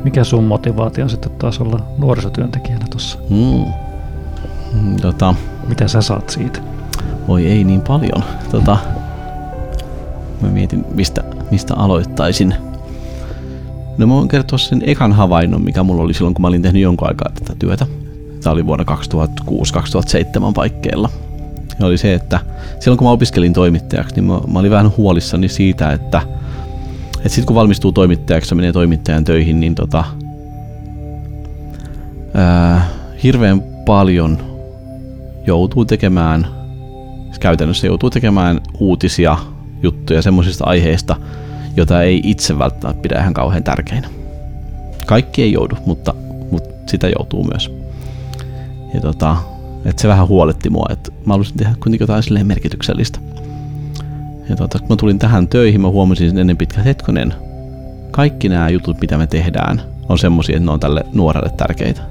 Mikä 0.03 0.24
sun 0.24 0.44
motivaatio 0.44 1.03
on 1.03 1.10
sitten 1.10 1.32
taas 1.32 1.62
olla 1.62 1.79
nuorisotyöntekijänä 1.98 2.86
tuossa? 2.89 3.18
Mm. 3.29 3.65
Tota, 5.01 5.36
Mitä 5.68 5.88
sä 5.88 6.01
saat 6.01 6.29
siitä? 6.29 6.60
Voi 7.27 7.48
ei 7.48 7.63
niin 7.63 7.82
paljon. 7.82 8.24
Tota, 8.51 8.77
mä 10.41 10.48
mietin, 10.50 10.86
mistä, 10.94 11.24
mistä 11.51 11.75
aloittaisin. 11.75 12.56
No 13.98 14.08
mä 14.08 14.13
voin 14.13 14.27
kertoa 14.27 14.58
sen 14.58 14.82
ekan 14.86 15.13
havainnon, 15.13 15.62
mikä 15.62 15.84
mulla 15.84 16.03
oli 16.03 16.13
silloin, 16.13 16.34
kun 16.34 16.41
mä 16.41 16.48
olin 16.48 16.62
tehnyt 16.62 16.82
jonkun 16.82 17.08
aikaa 17.08 17.32
tätä 17.39 17.56
työtä. 17.60 17.88
Tämä 18.44 18.53
oli 18.53 18.65
vuonna 18.65 18.86
2006-2007 20.50 20.53
paikkeilla. 20.56 21.10
Ja 21.79 21.86
oli 21.86 21.98
se, 21.98 22.13
että 22.13 22.39
silloin 22.79 22.98
kun 22.98 23.08
mä 23.08 23.12
opiskelin 23.12 23.53
toimittajaksi, 23.53 24.15
niin 24.15 24.24
mä, 24.24 24.39
mä 24.48 24.60
olin 24.60 24.72
vähän 24.72 24.91
huolissani 24.98 25.50
siitä, 25.50 25.91
että, 25.91 26.22
että 27.20 27.30
sitten 27.30 27.46
kun 27.46 27.56
valmistuu 27.56 27.92
toimittajaksi 27.92 28.52
ja 28.52 28.56
menee 28.56 28.74
toimittajan 28.74 29.24
töihin, 29.24 29.60
niin 29.60 29.76
tota, 29.76 30.04
ää, 32.34 32.88
hirveän 33.24 33.62
paljon 33.86 34.38
joutuu 35.48 35.86
tekemään, 35.86 36.48
käytännössä 37.40 37.88
joutuu 37.88 38.10
tekemään 38.10 38.62
uutisia, 38.80 39.38
juttuja 39.84 40.22
semmoisista 40.22 40.66
aiheista, 40.66 41.16
jota 41.76 42.02
ei 42.04 42.22
itse 42.24 42.60
välttämättä 42.60 43.02
pidä 43.02 43.20
ihan 43.20 43.34
kauhean 43.34 43.64
tärkeinä. 43.64 44.10
Kaikki 45.06 45.44
ei 45.44 45.52
joudu, 45.52 45.76
mutta, 45.86 46.14
mutta 46.52 46.92
sitä 46.92 47.10
joutuu 47.18 47.44
myös. 47.44 47.72
Ja 48.94 49.02
tota, 49.02 49.38
että 49.86 50.02
se 50.02 50.08
vähän 50.08 50.28
huoletti 50.28 50.70
mua, 50.70 50.86
että 50.90 51.12
mä 51.26 51.34
haluaisin 51.34 51.58
tehdä 51.58 51.72
kuitenkin 51.72 52.04
jotain 52.04 52.24
silleen 52.24 52.48
merkityksellistä. 52.48 53.20
Ja 54.50 54.56
tota, 54.56 54.79
kun 54.79 54.88
mä 54.89 54.96
tulin 54.96 55.20
tähän 55.20 55.48
töihin, 55.48 55.82
mä 55.82 55.88
huomasin 55.88 56.38
ennen 56.38 56.58
pitkän 56.58 56.84
hetkonen, 56.84 57.34
kaikki 58.12 58.50
nämä 58.50 58.70
jutut, 58.70 59.01
mitä 59.01 59.18
me 59.18 59.27
tehdään, 59.27 59.82
on 60.10 60.20
semmoisia, 60.20 60.56
että 60.56 60.65
ne 60.65 60.72
on 60.72 60.79
tälle 60.79 61.03
nuorelle 61.13 61.50
tärkeitä. 61.58 62.01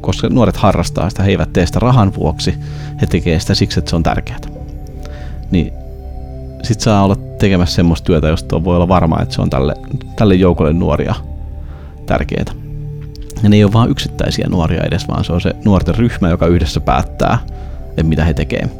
Koska 0.00 0.28
nuoret 0.28 0.56
harrastaa 0.56 1.10
sitä, 1.10 1.22
he 1.22 1.30
eivät 1.30 1.52
tee 1.52 1.66
sitä 1.66 1.78
rahan 1.78 2.14
vuoksi, 2.14 2.54
he 3.00 3.06
tekee 3.06 3.40
sitä 3.40 3.54
siksi, 3.54 3.78
että 3.78 3.90
se 3.90 3.96
on 3.96 4.02
tärkeää. 4.02 4.38
Niin 5.50 5.72
sit 6.62 6.80
saa 6.80 7.04
olla 7.04 7.16
tekemässä 7.38 7.76
semmoista 7.76 8.06
työtä, 8.06 8.28
josta 8.28 8.64
voi 8.64 8.76
olla 8.76 8.88
varma, 8.88 9.22
että 9.22 9.34
se 9.34 9.42
on 9.42 9.50
tälle, 9.50 9.74
tälle 10.16 10.34
joukolle 10.34 10.72
nuoria 10.72 11.14
tärkeää. 12.06 12.44
Ja 13.42 13.48
ne 13.48 13.56
ei 13.56 13.64
ole 13.64 13.72
vain 13.72 13.90
yksittäisiä 13.90 14.46
nuoria 14.50 14.82
edes, 14.84 15.08
vaan 15.08 15.24
se 15.24 15.32
on 15.32 15.40
se 15.40 15.56
nuorten 15.64 15.94
ryhmä, 15.94 16.30
joka 16.30 16.46
yhdessä 16.46 16.80
päättää, 16.80 17.38
että 17.88 18.02
mitä 18.02 18.24
he 18.24 18.34
tekee. 18.34 18.70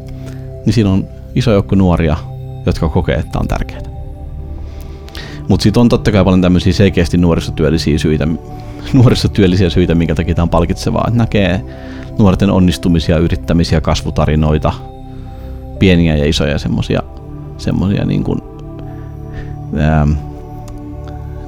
Niin 0.67 0.73
siinä 0.73 0.91
on 0.91 1.09
iso 1.35 1.53
joukko 1.53 1.77
nuoria, 1.77 2.17
jotka 2.67 2.89
kokee, 2.89 3.15
että 3.15 3.39
on 3.39 3.49
tärkeää. 3.49 3.81
Mutta 5.49 5.63
sitten 5.63 5.81
on 5.81 5.89
totta 5.89 6.13
kai 6.13 6.25
paljon 6.25 6.43
tämmöisiä 6.43 6.73
selkeästi 6.73 7.17
nuorisotyöllisiä 7.17 7.99
syitä, 7.99 8.29
nuorisotyöllisiä 8.93 9.71
syitä, 9.71 9.95
minkä 9.95 10.15
takia 10.15 10.35
tämä 10.35 10.43
on 10.43 10.49
palkitsevaa. 10.49 11.05
Että 11.09 11.19
näkee 11.19 11.65
nuorten 12.19 12.51
onnistumisia, 12.51 13.19
yrittämisiä, 13.19 13.81
kasvutarinoita, 13.81 14.73
pieniä 15.79 16.17
ja 16.17 16.29
isoja 16.29 16.59
semmoisia 16.59 17.03
semmosia 17.59 18.05
niin 18.05 18.25
kuin, 18.25 18.43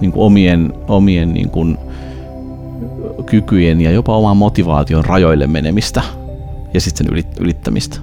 niin 0.01 0.13
kuin 0.13 0.27
omien, 0.27 0.73
omien 0.89 1.35
niin 1.35 1.51
kuin 1.51 1.79
kykyjen 3.27 3.81
ja 3.81 3.91
jopa 3.91 4.17
oman 4.17 4.37
motivaation 4.37 5.05
rajoille 5.05 5.47
menemistä 5.47 6.03
ja 6.75 6.81
sitten 6.81 7.07
sen 7.07 7.25
ylittämistä. 7.41 7.99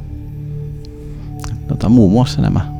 Tota, 1.67 1.89
muun 1.89 2.11
muassa 2.11 2.41
nämä. 2.41 2.74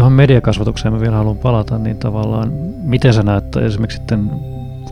Tuohon 0.00 0.12
mediakasvatukseen 0.12 0.94
mä 0.94 1.00
vielä 1.00 1.16
haluan 1.16 1.38
palata, 1.38 1.78
niin 1.78 1.96
tavallaan 1.96 2.52
miten 2.82 3.14
sä 3.14 3.22
näet 3.22 3.56
esimerkiksi 3.56 3.96
sitten, 3.96 4.30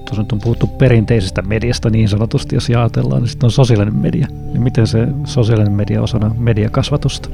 tuossa 0.05 0.23
nyt 0.23 0.33
on 0.33 0.39
puhuttu 0.39 0.67
perinteisestä 0.67 1.43
mediasta 1.43 1.91
niin 1.91 2.09
sanotusti, 2.09 2.57
jos 2.57 2.69
jaatellaan, 2.69 3.23
niin 3.23 3.29
sitten 3.29 3.47
on 3.47 3.51
sosiaalinen 3.51 3.97
media. 3.97 4.27
Niin 4.31 4.63
miten 4.63 4.87
se 4.87 5.09
sosiaalinen 5.25 5.73
media 5.73 6.03
osana 6.03 6.35
mediakasvatusta? 6.39 7.29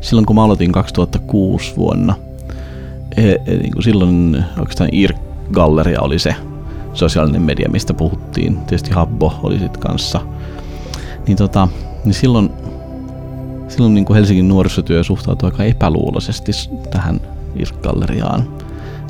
Silloin 0.00 0.26
kun 0.26 0.36
mä 0.36 0.44
aloitin 0.44 0.72
2006 0.72 1.76
vuonna, 1.76 2.14
e, 3.16 3.30
e, 3.30 3.38
niin 3.46 3.72
kuin 3.72 3.82
silloin 3.82 4.44
oikeastaan 4.58 4.90
IR-galleria 4.92 6.00
oli 6.00 6.18
se 6.18 6.34
sosiaalinen 6.92 7.42
media, 7.42 7.68
mistä 7.68 7.94
puhuttiin. 7.94 8.56
Tietysti 8.56 8.90
Habbo 8.90 9.40
oli 9.42 9.58
sitten 9.58 9.80
kanssa. 9.80 10.20
Niin, 11.26 11.36
tota, 11.36 11.68
niin 12.04 12.14
silloin, 12.14 12.50
silloin 13.76 13.94
niin 13.94 14.04
kuin 14.04 14.14
Helsingin 14.14 14.48
nuorisotyö 14.48 15.04
suhtautuu 15.04 15.46
aika 15.46 15.64
epäluuloisesti 15.64 16.52
tähän 16.90 17.20
IRC-galleriaan. 17.56 18.48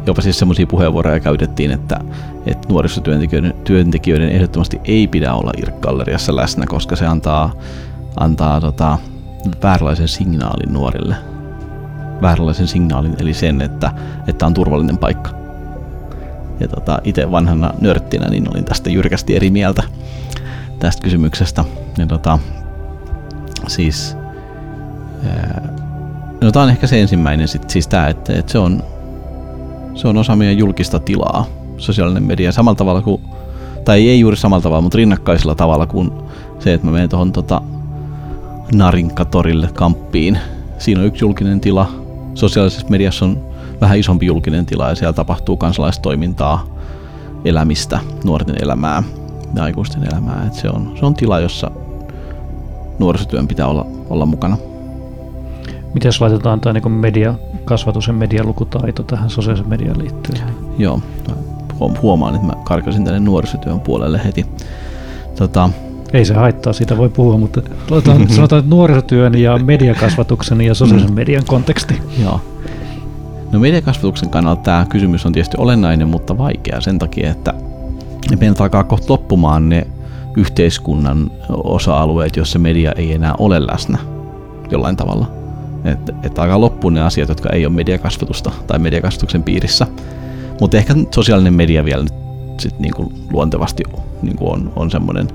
Jopa 0.07 0.23
siis 0.23 0.39
semmoisia 0.39 0.67
puheenvuoroja 0.67 1.21
käytettiin, 1.21 1.71
että, 1.71 2.01
että 2.47 2.69
nuorisotyöntekijöiden 2.69 3.55
työntekijöiden 3.65 4.29
ehdottomasti 4.29 4.81
ei 4.85 5.07
pidä 5.07 5.35
olla 5.35 5.53
IRC-galleriassa 5.57 6.37
läsnä, 6.37 6.67
koska 6.67 6.97
se 6.97 7.07
antaa, 7.07 7.53
antaa 8.17 8.61
tota, 8.61 8.99
vääränlaisen 9.63 10.09
signaalin 10.09 10.73
nuorille. 10.73 11.17
Vääränlaisen 12.23 12.69
signaalin, 12.69 13.17
eli 13.19 13.35
sen, 13.35 13.63
että, 13.63 13.93
että 14.27 14.47
on 14.47 14.55
turvallinen 14.55 14.99
paikka. 14.99 15.31
Ja 16.61 16.69
tota, 16.69 16.99
itse 17.05 17.31
vanhana 17.31 17.75
nörttinä 17.81 18.29
niin 18.29 18.49
olin 18.51 18.65
tästä 18.65 18.91
jyrkästi 18.91 19.37
eri 19.37 19.51
mieltä 19.51 19.83
tästä 20.79 21.03
kysymyksestä. 21.03 21.65
Ja 21.99 22.07
tota, 22.07 22.39
siis, 23.67 24.17
no 26.41 26.53
tämä 26.53 26.63
on 26.63 26.71
ehkä 26.71 26.87
se 26.87 27.01
ensimmäinen, 27.01 27.49
sit, 27.49 27.71
siis 27.71 27.89
tämä, 27.89 28.09
että, 28.09 28.39
että 28.39 28.53
se, 28.53 28.59
on, 28.59 28.83
se 29.95 30.09
on 30.09 30.17
osa 30.17 30.37
meidän 30.37 30.59
julkista 30.59 31.01
tilaa, 31.01 31.47
sosiaalinen 31.77 32.23
media, 32.23 32.53
samalla 32.53 32.77
tavalla 32.77 33.03
kuin, 33.03 33.23
tai 33.85 34.09
ei 34.09 34.21
juuri 34.21 34.37
samalla 34.37 34.63
tavalla, 34.63 34.83
mutta 34.83 34.99
rinnakkaisella 34.99 35.55
tavalla 35.55 35.87
kuin 35.87 36.13
se, 36.59 36.75
että 36.75 36.87
mä 36.87 36.93
menen 36.93 37.09
tuohon 37.09 37.33
tota, 37.33 37.61
Narinkatorille 38.73 39.69
kamppiin. 39.75 40.39
Siinä 40.79 41.01
on 41.01 41.07
yksi 41.07 41.25
julkinen 41.25 41.61
tila. 41.61 41.91
Sosiaalisessa 42.35 42.89
mediassa 42.89 43.25
on 43.25 43.45
vähän 43.81 43.99
isompi 43.99 44.27
julkinen 44.27 44.67
tila 44.67 44.89
ja 44.89 44.95
siellä 44.95 45.13
tapahtuu 45.13 45.57
kansalaistoimintaa, 45.57 46.67
elämistä, 47.45 48.01
nuorten 48.25 48.57
elämää 48.63 49.03
ja 49.55 49.63
aikuisten 49.63 50.05
elämää. 50.13 50.45
Et 50.47 50.55
se, 50.55 50.69
on, 50.69 50.93
se 50.99 51.07
on 51.07 51.15
tila, 51.15 51.41
jossa 51.41 51.71
nuorisotyön 52.99 53.49
pitää 53.49 53.67
olla, 53.67 53.87
olla 54.11 54.27
mukana. 54.27 54.57
Miten 55.97 56.13
laitetaan 56.21 56.61
tämä 56.61 56.73
niin 56.73 56.93
media, 56.93 57.35
kasvatus 57.65 58.07
ja 58.07 58.13
medialukutaito 58.13 59.03
tähän 59.03 59.31
sosiaalisen 59.31 59.69
mediaan 59.69 59.99
liittyen? 59.99 60.43
Joo, 60.79 61.01
huomaan, 62.03 62.35
että 62.35 62.47
mä 62.47 62.53
karkasin 62.65 63.05
tänne 63.05 63.21
nuorisotyön 63.21 63.81
puolelle 63.81 64.21
heti. 64.25 64.47
Tota, 65.39 65.71
ei 66.13 66.25
se 66.25 66.35
haittaa, 66.35 66.73
siitä 66.73 66.97
voi 66.97 67.09
puhua, 67.09 67.39
mutta 67.39 67.61
sanotaan, 67.89 68.23
että 68.61 68.71
nuorisotyön 68.71 69.35
ja 69.35 69.59
mediakasvatuksen 69.59 70.61
ja 70.61 70.75
sosiaalisen 70.75 71.15
median 71.15 71.45
konteksti. 71.47 72.03
Joo. 72.23 72.41
No 73.53 73.59
mediakasvatuksen 73.59 74.31
kannalta 74.31 74.63
tämä 74.63 74.87
kysymys 74.89 75.27
on 75.27 75.33
tietysti 75.33 75.57
olennainen, 75.61 76.09
mutta 76.09 76.39
vaikea 76.39 76.81
sen 76.81 76.99
takia, 76.99 77.31
että 77.31 77.55
meiltä 78.41 78.63
alkaa 78.63 78.85
kohta 78.85 79.13
loppumaan 79.13 79.69
ne 79.69 79.87
yhteiskunnan 80.37 81.31
osa-alueet, 81.49 82.37
joissa 82.37 82.59
media 82.59 82.93
ei 82.93 83.13
enää 83.13 83.35
ole 83.39 83.67
läsnä 83.67 83.99
jollain 84.71 84.97
tavalla. 84.97 85.46
Että 85.87 86.13
et 86.23 86.39
alkaa 86.39 86.61
loppuun 86.61 86.95
ne 86.95 87.01
asiat, 87.01 87.29
jotka 87.29 87.49
ei 87.53 87.67
ole 87.67 87.75
mediakasvatusta 87.75 88.51
tai 88.67 88.79
mediakasvatuksen 88.79 89.43
piirissä. 89.43 89.87
Mutta 90.61 90.77
ehkä 90.77 90.95
sosiaalinen 91.15 91.55
media 91.55 91.85
vielä 91.85 92.03
nyt 92.03 92.15
sit 92.61 92.79
niinku 92.79 93.13
luontevasti 93.33 93.83
niinku 94.23 94.53
on, 94.53 94.73
on 94.77 94.91
semmoinen, 94.91 95.29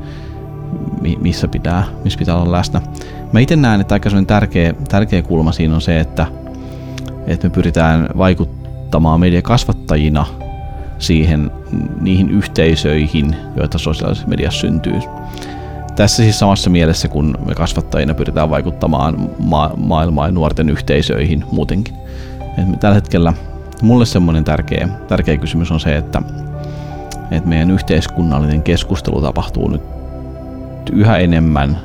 missä 1.22 1.48
pitää, 1.48 1.84
missä 2.04 2.20
pitää 2.20 2.36
olla 2.36 2.52
läsnä. 2.52 2.82
Mä 3.34 3.40
itse 3.40 3.56
näen, 3.56 3.82
että 3.82 3.96
aika 3.96 4.10
tärkeä, 4.28 4.74
tärkeä 4.90 5.22
kulma 5.22 5.52
siinä 5.52 5.76
on 5.76 5.82
se, 5.82 6.00
että, 6.00 6.28
että 7.28 7.48
me 7.48 7.52
pyritään 7.52 8.10
vaikuttamaan 8.18 9.20
mediakasvattajina 9.20 10.26
siihen 11.00 11.52
niihin 12.02 12.30
yhteisöihin, 12.30 13.36
joita 13.56 13.78
sosiaalisessa 13.78 14.28
mediassa 14.28 14.60
syntyy. 14.60 15.00
Tässä 15.96 16.24
siis 16.24 16.40
samassa 16.40 16.70
mielessä, 16.70 17.08
kun 17.08 17.38
me 17.46 17.56
kasvattajina 17.56 18.14
pyritään 18.14 18.50
vaikuttamaan 18.50 19.30
ma- 19.40 19.74
maailmaan 19.78 20.30
ja 20.30 20.32
nuorten 20.32 20.70
yhteisöihin 20.70 21.46
muutenkin. 21.52 21.96
Et 22.58 22.80
tällä 22.80 22.96
hetkellä 22.96 23.34
mulle 23.82 24.06
semmoinen 24.06 24.44
tärkeä, 24.44 24.90
tärkeä 25.08 25.38
kysymys 25.38 25.72
on 25.72 25.80
se, 25.80 25.98
että, 25.98 26.22
että 27.32 27.50
meidän 27.50 27.72
yhteiskunnallinen 27.72 28.64
keskustelu 28.64 29.22
tapahtuu 29.22 29.68
nyt 29.68 29.82
yhä 30.92 31.18
enemmän 31.18 31.78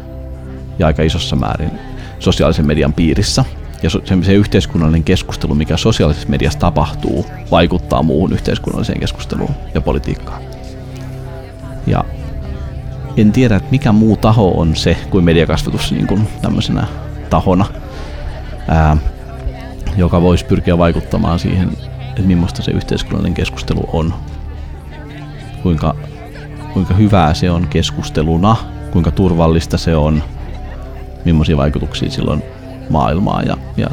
ja 0.79 0.87
aika 0.87 1.03
isossa 1.03 1.37
määrin 1.37 1.71
sosiaalisen 2.19 2.67
median 2.67 2.93
piirissä. 2.93 3.45
Ja 3.83 3.91
se, 3.91 3.99
se 4.23 4.33
yhteiskunnallinen 4.33 5.05
keskustelu, 5.05 5.55
mikä 5.55 5.77
sosiaalisessa 5.77 6.29
mediassa 6.29 6.59
tapahtuu, 6.59 7.27
vaikuttaa 7.51 8.03
muuhun 8.03 8.33
yhteiskunnalliseen 8.33 9.01
keskusteluun 9.01 9.55
ja 9.75 9.81
politiikkaan. 9.81 10.43
Ja 11.87 12.05
en 13.17 13.33
tiedä, 13.33 13.57
että 13.57 13.71
mikä 13.71 13.93
muu 13.93 14.17
taho 14.17 14.61
on 14.61 14.77
se 14.77 14.97
kuin 15.11 15.25
mediakasvatus 15.25 15.93
niin 15.93 16.07
kuin 16.07 16.29
tämmöisenä 16.43 16.87
tahona, 17.31 17.67
ää, 18.69 18.97
joka 19.97 20.23
voisi 20.23 20.45
pyrkiä 20.45 20.79
vaikuttamaan 20.79 21.39
siihen, 21.39 21.69
että 22.09 22.23
millaista 22.23 22.63
se 22.63 22.71
yhteiskunnallinen 22.71 23.35
keskustelu 23.35 23.89
on. 23.93 24.15
Kuinka, 25.63 25.95
kuinka 26.73 26.95
hyvää 26.95 27.35
se 27.35 27.51
on 27.51 27.67
keskusteluna 27.67 28.57
kuinka 28.97 29.11
turvallista 29.11 29.79
se 29.79 29.97
on, 29.97 30.23
millaisia 31.25 31.57
vaikutuksia 31.57 32.11
silloin 32.11 32.43
maailmaan 32.91 33.47
ja, 33.47 33.57
ja 33.77 33.91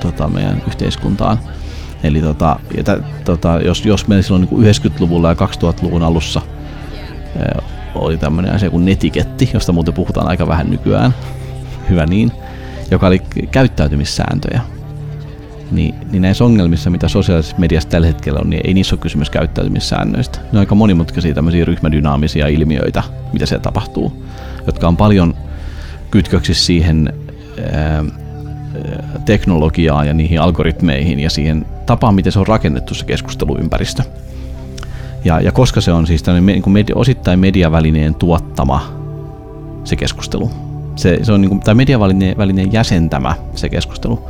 tota, 0.00 0.28
meidän 0.28 0.62
yhteiskuntaan. 0.66 1.38
Eli 2.02 2.20
tota, 2.22 2.56
ja 2.76 2.84
tä, 2.84 2.98
tota, 3.24 3.60
jos, 3.64 3.84
jos 3.84 4.08
meillä 4.08 4.22
silloin 4.22 4.48
niin 4.50 4.74
90-luvulla 4.74 5.28
ja 5.28 5.34
2000-luvun 5.34 6.02
alussa 6.02 6.40
oli 7.94 8.16
tämmöinen 8.16 8.54
asia 8.54 8.70
kuin 8.70 8.84
netiketti, 8.84 9.50
josta 9.54 9.72
muuten 9.72 9.94
puhutaan 9.94 10.28
aika 10.28 10.48
vähän 10.48 10.70
nykyään, 10.70 11.14
hyvä 11.90 12.06
niin, 12.06 12.32
joka 12.90 13.06
oli 13.06 13.22
käyttäytymissääntöjä. 13.50 14.60
Niin, 15.70 15.94
niin 16.12 16.22
näissä 16.22 16.44
ongelmissa, 16.44 16.90
mitä 16.90 17.08
sosiaalisessa 17.08 17.56
mediassa 17.58 17.88
tällä 17.88 18.06
hetkellä 18.06 18.40
on, 18.40 18.50
niin 18.50 18.60
ei 18.64 18.74
niissä 18.74 18.94
ole 18.94 19.00
kysymys 19.00 19.30
käyttäytymissäännöistä. 19.30 20.38
Ne 20.38 20.48
on 20.52 20.58
aika 20.58 20.74
monimutkaisia 20.74 21.34
tämmöisiä 21.34 21.64
ryhmädynaamisia 21.64 22.48
ilmiöitä, 22.48 23.02
mitä 23.32 23.46
siellä 23.46 23.62
tapahtuu, 23.62 24.24
jotka 24.66 24.88
on 24.88 24.96
paljon 24.96 25.34
kytköksissä 26.10 26.66
siihen 26.66 27.12
ää, 27.72 28.04
teknologiaan 29.24 30.06
ja 30.06 30.14
niihin 30.14 30.40
algoritmeihin 30.40 31.20
ja 31.20 31.30
siihen 31.30 31.66
tapaan, 31.86 32.14
miten 32.14 32.32
se 32.32 32.38
on 32.38 32.46
rakennettu 32.46 32.94
se 32.94 33.04
keskusteluympäristö. 33.04 34.02
Ja, 35.24 35.40
ja 35.40 35.52
koska 35.52 35.80
se 35.80 35.92
on 35.92 36.06
siis 36.06 36.22
tämmöinen 36.22 36.46
niin 36.46 36.72
media, 36.72 36.96
osittain 36.96 37.38
mediavälineen 37.38 38.14
tuottama 38.14 38.82
se 39.84 39.96
keskustelu, 39.96 40.50
se, 40.96 41.18
se 41.22 41.32
on 41.32 41.40
niin 41.40 41.48
kuin, 41.48 41.60
tai 41.60 41.74
mediavälineen 41.74 42.72
jäsentämä 42.72 43.34
se 43.54 43.68
keskustelu, 43.68 44.28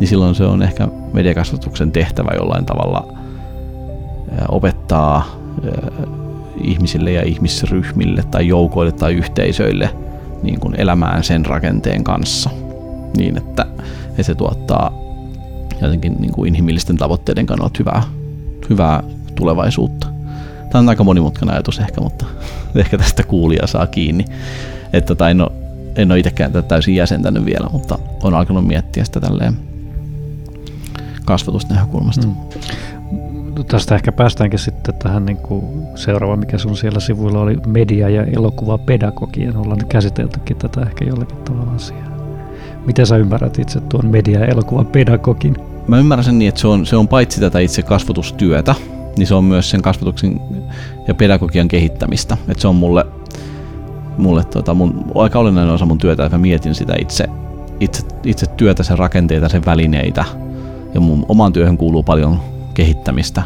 niin 0.00 0.08
silloin 0.08 0.34
se 0.34 0.44
on 0.44 0.62
ehkä 0.62 0.88
mediakasvatuksen 1.12 1.92
tehtävä 1.92 2.30
jollain 2.34 2.64
tavalla 2.64 3.08
opettaa 4.48 5.26
ihmisille 6.64 7.12
ja 7.12 7.22
ihmisryhmille 7.22 8.22
tai 8.30 8.48
joukoille 8.48 8.92
tai 8.92 9.14
yhteisöille 9.14 9.90
niin 10.42 10.60
kuin 10.60 10.74
elämään 10.80 11.24
sen 11.24 11.46
rakenteen 11.46 12.04
kanssa. 12.04 12.50
Niin, 13.16 13.36
että, 13.36 13.66
että 14.08 14.22
se 14.22 14.34
tuottaa 14.34 14.92
jotenkin 15.82 16.16
niin 16.20 16.32
kuin 16.32 16.48
inhimillisten 16.48 16.96
tavoitteiden 16.96 17.46
kannalta 17.46 17.78
hyvää, 17.78 18.02
hyvää 18.70 19.02
tulevaisuutta. 19.34 20.15
Tämä 20.76 20.80
on 20.80 20.88
aika 20.88 21.04
monimutkainen 21.04 21.54
ajatus 21.54 21.78
ehkä, 21.78 22.00
mutta 22.00 22.24
ehkä 22.74 22.98
tästä 22.98 23.22
kuulija 23.22 23.66
saa 23.66 23.86
kiinni. 23.86 24.24
Että, 24.92 25.14
tai 25.14 25.30
en 25.30 25.40
ole, 25.40 25.50
en 25.96 26.12
ole 26.12 26.18
itsekään 26.18 26.52
tätä 26.52 26.68
täysin 26.68 26.94
jäsentänyt 26.94 27.44
vielä, 27.44 27.68
mutta 27.72 27.98
on 28.22 28.34
alkanut 28.34 28.66
miettiä 28.66 29.04
sitä 29.04 29.20
tälleen 29.20 29.56
kasvatusnäkökulmasta. 31.24 32.26
Mm. 32.26 32.34
Tästä 33.68 33.94
ehkä 33.94 34.12
päästäänkin 34.12 34.58
sitten 34.58 34.94
tähän 34.94 35.26
niin 35.26 35.36
kuin 35.36 35.86
seuraava, 35.94 36.36
mikä 36.36 36.58
sun 36.58 36.76
siellä 36.76 37.00
sivuilla 37.00 37.40
oli 37.40 37.56
media- 37.66 38.08
ja 38.08 38.24
elokuvapedagogia. 38.24 39.52
Ollaan 39.56 39.86
käsiteltykin 39.88 40.56
tätä 40.56 40.80
ehkä 40.80 41.04
jollakin 41.04 41.38
tavalla 41.38 41.72
asiaa. 41.72 42.16
Miten 42.86 43.06
sä 43.06 43.16
ymmärrät 43.16 43.58
itse 43.58 43.80
tuon 43.80 44.06
media- 44.06 44.40
ja 44.40 44.46
elokuvapedagogin? 44.46 45.56
Mä 45.88 45.98
ymmärrän 45.98 46.24
sen 46.24 46.38
niin, 46.38 46.48
että 46.48 46.60
se 46.60 46.68
on, 46.68 46.86
se 46.86 46.96
on 46.96 47.08
paitsi 47.08 47.40
tätä 47.40 47.58
itse 47.58 47.82
kasvatustyötä, 47.82 48.74
niin 49.16 49.26
se 49.26 49.34
on 49.34 49.44
myös 49.44 49.70
sen 49.70 49.82
kasvatuksen 49.82 50.40
ja 51.08 51.14
pedagogian 51.14 51.68
kehittämistä. 51.68 52.36
Että 52.48 52.60
se 52.60 52.68
on 52.68 52.74
mulle, 52.74 53.06
mulle 54.18 54.44
tota, 54.44 54.74
mun, 54.74 55.04
aika 55.14 55.38
olennainen 55.38 55.74
osa 55.74 55.86
mun 55.86 55.98
työtä, 55.98 56.24
että 56.24 56.38
mä 56.38 56.42
mietin 56.42 56.74
sitä 56.74 56.94
itse, 57.00 57.24
itse, 57.80 58.02
itse 58.24 58.46
työtä, 58.46 58.82
sen 58.82 58.98
rakenteita, 58.98 59.48
sen 59.48 59.64
välineitä– 59.64 60.24
ja 60.96 61.00
mun 61.00 61.26
omaan 61.28 61.52
työhön 61.52 61.76
kuuluu 61.76 62.02
paljon 62.02 62.40
kehittämistä. 62.74 63.42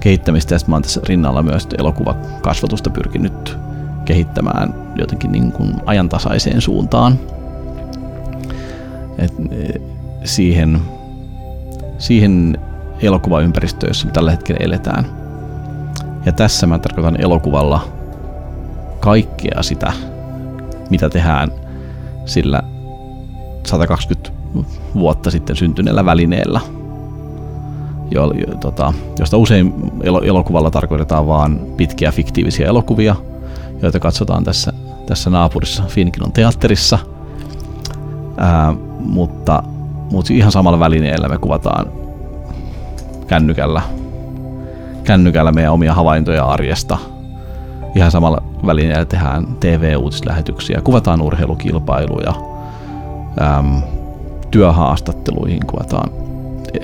kehittämistä 0.00 0.54
ja 0.54 0.58
sitten 0.58 0.70
mä 0.70 0.76
oon 0.76 0.82
tässä 0.82 1.00
rinnalla 1.04 1.42
myös 1.42 1.68
elokuvakasvatusta 1.78 2.90
pyrkinyt 2.90 3.56
kehittämään 4.04 4.74
jotenkin 4.96 5.32
niin 5.32 5.52
kuin 5.52 5.74
ajantasaiseen 5.86 6.60
suuntaan. 6.60 7.18
Et 9.18 9.34
e, 9.50 9.80
siihen, 10.24 10.80
siihen 11.98 12.58
elokuvaympäristöön, 13.02 13.90
jossa 13.90 14.06
me 14.06 14.12
tällä 14.12 14.30
hetkellä 14.30 14.58
eletään. 14.64 15.06
Ja 16.26 16.32
tässä 16.32 16.66
mä 16.66 16.78
tarkoitan 16.78 17.20
elokuvalla 17.20 17.88
kaikkea 19.00 19.62
sitä, 19.62 19.92
mitä 20.90 21.10
tehdään 21.10 21.50
sillä 22.24 22.62
120 23.66 24.30
vuotta 24.94 25.30
sitten 25.30 25.56
syntyneellä 25.56 26.04
välineellä, 26.04 26.60
jo, 28.10 28.32
jo, 28.32 28.54
tota, 28.60 28.92
josta 29.18 29.36
usein 29.36 29.74
elokuvalla 30.22 30.70
tarkoitetaan 30.70 31.26
vain 31.26 31.60
pitkiä 31.76 32.12
fiktiivisiä 32.12 32.66
elokuvia, 32.66 33.16
joita 33.82 34.00
katsotaan 34.00 34.44
tässä, 34.44 34.72
tässä 35.06 35.30
naapurissa 35.30 35.82
Finkinon 35.88 36.32
teatterissa. 36.32 36.98
Ää, 38.36 38.74
mutta, 38.98 39.62
mutta 40.12 40.32
ihan 40.32 40.52
samalla 40.52 40.78
välineellä 40.78 41.28
me 41.28 41.38
kuvataan 41.38 41.99
kännykällä, 43.30 43.82
kännykällä 45.04 45.52
meidän 45.52 45.72
omia 45.72 45.94
havaintoja 45.94 46.44
arjesta. 46.44 46.98
Ihan 47.94 48.10
samalla 48.10 48.42
välineellä 48.66 49.04
tehdään 49.04 49.46
TV-uutislähetyksiä, 49.60 50.80
kuvataan 50.84 51.22
urheilukilpailuja, 51.22 52.34
äm, 53.58 53.82
työhaastatteluihin 54.50 55.66
kuvataan 55.66 56.10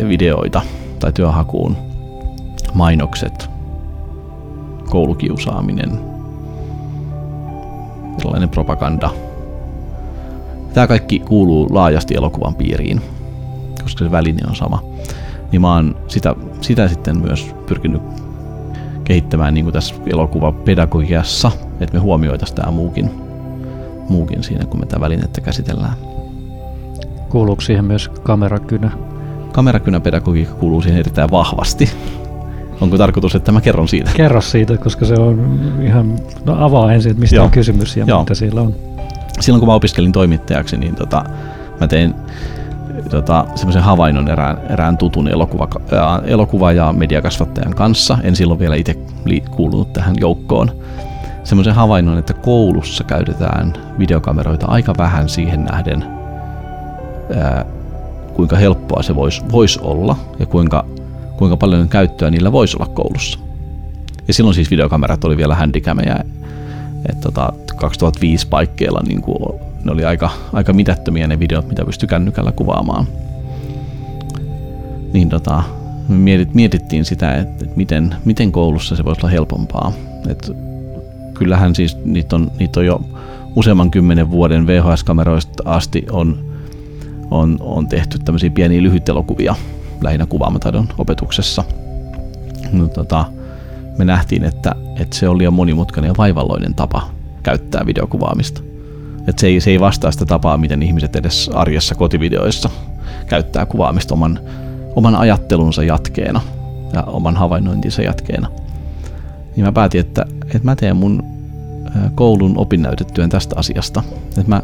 videoita 0.09 0.63
tai 0.99 1.13
työhakuun, 1.13 1.77
mainokset, 2.75 3.51
koulukiusaaminen, 4.91 6.01
erilainen 8.19 8.49
propaganda. 8.49 9.11
Tämä 10.75 10.87
kaikki 10.87 11.19
kuuluu 11.19 11.67
laajasti 11.71 12.15
elokuvan 12.15 12.55
piiriin, 12.55 13.01
koska 13.83 14.05
se 14.05 14.11
väline 14.11 14.43
on 14.49 14.57
sama. 14.57 14.83
Niin 15.53 15.61
mä 15.61 15.75
oon 15.75 15.97
sitä, 16.09 16.35
sitä 16.61 16.89
sitten 16.89 17.19
myös 17.19 17.55
pyrkinyt 17.67 18.03
kehittämään 19.05 19.55
niin 19.55 19.65
kuin 19.65 19.73
tässä 19.73 19.95
elokuvapedagogiassa, 20.07 21.51
että 21.81 21.95
me 21.95 22.01
huomioitaisiin 22.01 22.57
tämä 22.57 22.71
muukin, 22.71 23.11
muukin 24.09 24.43
siinä, 24.43 24.65
kun 24.65 24.81
me 24.81 24.87
tätä 24.87 25.01
välinettä 25.01 25.41
käsitellään. 25.41 25.95
Kuuluuko 27.29 27.61
siihen 27.61 27.85
myös 27.85 28.09
kamerakynä? 28.09 28.91
Kamerakynäpedagogiikka 29.53 30.55
kuuluu 30.55 30.83
siihen 30.83 31.01
erittäin 31.01 31.31
vahvasti. 31.31 31.91
Onko 32.81 32.99
tarkoitus, 32.99 33.35
että 33.35 33.53
mä 33.53 33.61
kerron 33.61 33.89
siitä? 33.89 34.11
Kerro 34.17 34.41
siitä, 34.41 34.77
koska 34.77 35.05
se 35.05 35.15
on 35.15 35.61
ihan, 35.83 36.17
no 36.45 36.65
avaa 36.65 36.93
ensin, 36.93 37.11
että 37.11 37.21
mistä 37.21 37.37
Joo. 37.37 37.45
on 37.45 37.51
kysymys 37.51 37.97
ja 37.97 38.05
Joo. 38.09 38.21
mitä 38.21 38.35
siellä 38.35 38.61
on. 38.61 38.75
Silloin 39.41 39.61
kun 39.61 39.69
mä 39.69 39.75
opiskelin 39.75 40.13
toimittajaksi, 40.13 40.77
niin 40.77 40.95
tota, 40.95 41.25
mä 41.81 41.87
tein 41.87 42.15
tota, 43.11 43.45
semmoisen 43.55 43.83
havainnon 43.83 44.29
erään, 44.29 44.59
erään 44.71 44.99
tutun 44.99 45.29
elokuva, 45.29 45.69
ää, 45.93 46.21
elokuva- 46.25 46.73
ja 46.73 46.93
mediakasvattajan 46.93 47.75
kanssa. 47.75 48.19
En 48.23 48.37
silloin 48.37 48.61
vielä 48.61 48.75
itse 48.75 48.95
kuulunut 49.51 49.93
tähän 49.93 50.15
joukkoon. 50.21 50.71
Semmoisen 51.45 51.75
havainnon, 51.75 52.19
että 52.19 52.35
koulussa 52.35 53.05
käytetään 53.05 53.73
videokameroita 53.99 54.67
aika 54.67 54.95
vähän 54.99 55.29
siihen 55.29 55.65
nähden, 55.65 56.05
ää, 57.37 57.65
kuinka 58.35 58.57
helppoa 58.57 59.03
se 59.03 59.15
voisi 59.15 59.43
vois 59.53 59.79
olla 59.79 60.17
ja 60.39 60.47
kuinka, 60.47 60.85
kuinka 61.37 61.57
paljon 61.57 61.89
käyttöä 61.89 62.31
niillä 62.31 62.53
voisi 62.53 62.77
olla 62.77 62.95
koulussa. 62.95 63.39
Ja 64.29 64.35
silloin 64.35 64.55
siis 64.55 64.71
videokamerat 64.71 65.25
oli 65.25 65.37
vielä 65.37 65.55
handicameja, 65.55 66.17
että 67.09 67.23
tota, 67.23 67.53
2005 67.77 68.49
paikkeilla 68.49 69.01
niin 69.09 69.23
kuin, 69.23 69.61
ne 69.87 69.93
oli 69.93 70.05
aika, 70.05 70.31
aika 70.53 70.73
mitättömiä 70.73 71.27
ne 71.27 71.39
videot, 71.39 71.69
mitä 71.69 71.85
pystyi 71.85 72.09
kännykällä 72.09 72.53
kuvaamaan. 72.53 73.07
Niin 75.13 75.29
tota, 75.29 75.63
me 76.09 76.17
mietit, 76.17 76.55
mietittiin 76.55 77.05
sitä, 77.05 77.35
että, 77.35 77.65
että 77.65 77.77
miten, 77.77 78.15
miten 78.25 78.53
koulussa 78.53 78.97
se 78.97 79.05
voisi 79.05 79.21
olla 79.21 79.31
helpompaa. 79.31 79.93
Et 80.29 80.53
kyllähän 81.35 81.75
siis 81.75 81.97
niitä 82.05 82.37
on, 82.37 82.51
niitä 82.59 82.81
on 82.81 82.87
jo 82.87 83.01
useamman 83.57 83.91
kymmenen 83.91 84.31
vuoden 84.31 84.67
VHS-kameroista 84.67 85.63
asti 85.65 86.07
on 86.11 86.47
on, 87.31 87.57
on 87.61 87.89
tehty 87.89 88.19
tämmöisiä 88.19 88.51
pieniä 88.51 88.83
lyhytelokuvia 88.83 89.55
lähinnä 90.01 90.27
kuvaamataidon 90.27 90.89
opetuksessa. 90.99 91.65
No, 92.73 92.89
tota, 92.89 93.25
me 93.99 94.05
nähtiin, 94.05 94.45
että, 94.45 94.75
että 95.01 95.17
se 95.17 95.29
oli 95.29 95.39
liian 95.39 95.53
monimutkainen 95.53 96.09
ja 96.09 96.15
vaivalloinen 96.19 96.75
tapa 96.75 97.11
käyttää 97.43 97.87
videokuvaamista. 97.87 98.66
Että 99.27 99.41
se, 99.41 99.47
ei, 99.47 99.61
se 99.61 99.71
ei 99.71 99.81
vastaa 99.81 100.11
sitä 100.11 100.27
tapaa, 100.27 100.59
miten 100.59 100.83
ihmiset 100.83 101.17
edes 101.17 101.51
arjessa 101.55 101.95
kotivideoissa 101.95 102.71
käyttää 103.29 103.67
kuvaamista 103.67 104.15
oman, 104.15 104.41
oman 104.97 105.15
ajattelunsa 105.15 105.83
jatkeena 105.83 106.41
ja 106.93 107.03
oman 107.03 107.37
havainnointinsa 107.37 108.03
jatkeena. 108.03 108.49
Niin 109.57 109.65
mä 109.65 109.73
päätin, 109.73 110.01
että, 110.01 110.25
että 110.45 110.65
mä 110.65 110.77
teen 110.77 110.97
mun 110.97 111.23
koulun 112.15 112.59
opinnäytetyön 112.59 113.31
tästä 113.31 113.57
asiasta. 113.59 114.03
Että 114.29 114.49
mä 114.49 114.63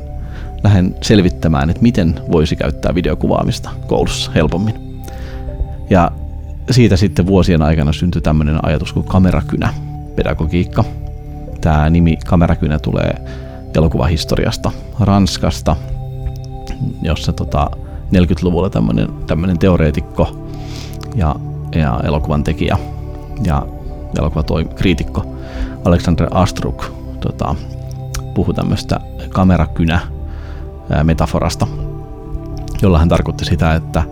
lähden 0.64 0.94
selvittämään, 1.02 1.70
että 1.70 1.82
miten 1.82 2.20
voisi 2.32 2.56
käyttää 2.56 2.94
videokuvaamista 2.94 3.70
koulussa 3.86 4.30
helpommin. 4.34 5.02
Ja 5.90 6.10
siitä 6.70 6.96
sitten 6.96 7.26
vuosien 7.26 7.62
aikana 7.62 7.92
syntyi 7.92 8.22
tämmöinen 8.22 8.64
ajatus 8.64 8.92
kuin 8.92 9.06
kamerakynä 9.06 9.74
pedagogiikka. 10.16 10.84
Tämä 11.60 11.90
nimi 11.90 12.16
kamerakynä 12.26 12.78
tulee 12.78 13.14
elokuvahistoriasta 13.76 14.72
Ranskasta, 15.00 15.76
jossa 17.02 17.32
tota 17.32 17.70
40-luvulla 18.16 18.70
tämmöinen, 18.70 19.08
tämmöinen 19.26 19.58
teoreetikko 19.58 20.46
ja, 21.14 21.34
ja 21.74 22.00
elokuvan 22.04 22.44
tekijä 22.44 22.78
ja 23.44 23.66
elokuvakriitikko 24.18 25.26
Alexander 25.84 26.28
Astruk 26.30 26.84
tota, 27.20 27.54
puhui 28.34 28.54
tämmöistä 28.54 29.00
kamerakynä 29.28 30.00
metaforasta, 31.02 31.66
jolla 32.82 32.98
hän 32.98 33.08
tarkoitti 33.08 33.44
sitä, 33.44 33.74
että, 33.74 34.02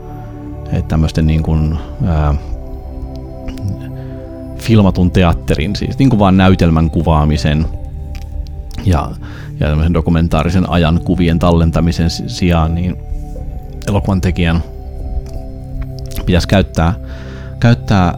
että 0.65 0.89
tämmöisten 0.89 1.27
niin 1.27 1.43
kuin, 1.43 1.79
ää, 2.07 2.35
filmatun 4.57 5.11
teatterin, 5.11 5.77
siis 5.77 5.99
niin 5.99 6.11
kuin 6.11 6.21
vaan 6.21 6.37
näytelmän 6.37 6.91
kuvaamisen 6.91 7.67
ja, 8.85 9.11
ja 9.61 9.69
tämmöisen 9.69 9.95
dokumentaarisen 9.95 10.71
ajan 10.71 11.01
kuvien 11.05 11.39
tallentamisen 11.39 12.11
sijaan, 12.11 12.75
niin 12.75 12.97
elokuvan 13.89 14.21
tekijän 14.21 14.63
pitäisi 16.27 16.49
käyttää, 16.49 16.95
käyttää 17.61 18.15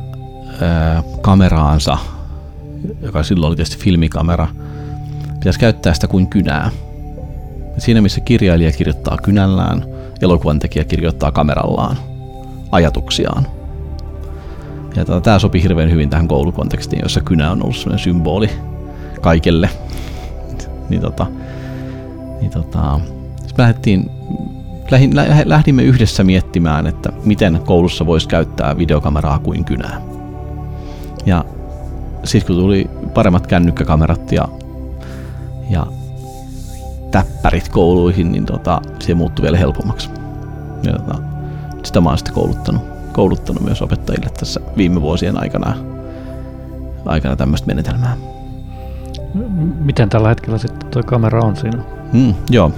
ää, 0.61 1.03
kameraansa, 1.20 1.98
joka 3.03 3.22
silloin 3.22 3.48
oli 3.48 3.57
tietysti 3.57 3.85
filmikamera, 3.85 4.48
pitäisi 5.35 5.61
käyttää 5.61 5.94
sitä 5.94 6.07
kuin 6.09 6.27
kynää 6.27 6.70
Siinä 7.79 8.01
missä 8.01 8.20
kirjailija 8.20 8.72
kirjoittaa 8.72 9.18
kynällään, 9.22 9.85
elokuvan 10.22 10.59
tekijä 10.59 10.85
kirjoittaa 10.85 11.33
kamerallaan 11.33 11.96
ajatuksiaan. 12.70 13.46
Ja 14.96 15.05
tota, 15.05 15.20
tämä 15.20 15.38
sopii 15.38 15.62
hirveän 15.62 15.90
hyvin 15.90 16.11
tähän 16.11 16.29
koulukontekstiin, 16.29 17.03
jossa 17.03 17.20
kynä 17.20 17.51
on 17.51 17.62
ollut 17.62 17.87
symboli 17.96 18.51
kaikelle. 19.20 19.70
Niin 20.92 21.02
tota, 21.02 21.26
niin 22.40 22.50
tota, 22.50 23.00
lähdettiin, 23.59 24.11
lähdin, 24.90 25.11
lähdimme 25.44 25.83
yhdessä 25.83 26.24
miettimään, 26.24 26.87
että 26.87 27.12
miten 27.24 27.61
koulussa 27.66 28.07
voisi 28.07 28.28
käyttää 28.28 28.78
videokameraa 28.78 29.38
kuin 29.38 29.64
kynää. 29.64 30.00
Ja 31.26 31.44
sitten 32.24 32.55
kun 32.55 32.64
tuli 32.64 32.90
paremmat 33.14 33.46
kännykkäkamerat 33.46 34.33
ja, 34.33 34.48
ja 35.70 35.87
täppärit 37.11 37.68
kouluihin, 37.68 38.33
niin 38.33 38.46
tota, 38.46 38.81
se 38.98 39.14
muuttui 39.14 39.42
vielä 39.42 39.57
helpommaksi. 39.57 40.11
Ja, 40.83 40.92
tota, 40.92 41.18
sitä 41.85 42.00
mä 42.00 42.09
oon 42.09 42.18
sitten 42.18 42.35
kouluttanut, 42.35 42.83
kouluttanut 43.12 43.62
myös 43.62 43.83
opettajille 43.83 44.31
tässä 44.38 44.61
viime 44.76 45.00
vuosien 45.00 45.42
aikana, 45.42 45.76
aikana 47.05 47.37
tämmöistä 47.37 47.66
menetelmää. 47.66 48.31
Miten 49.78 50.08
tällä 50.08 50.28
hetkellä 50.28 50.58
sitten 50.58 50.90
tuo 50.90 51.02
kamera 51.02 51.40
on 51.40 51.56
siinä? 51.56 51.82
Mm, 52.12 52.34
joo. 52.50 52.72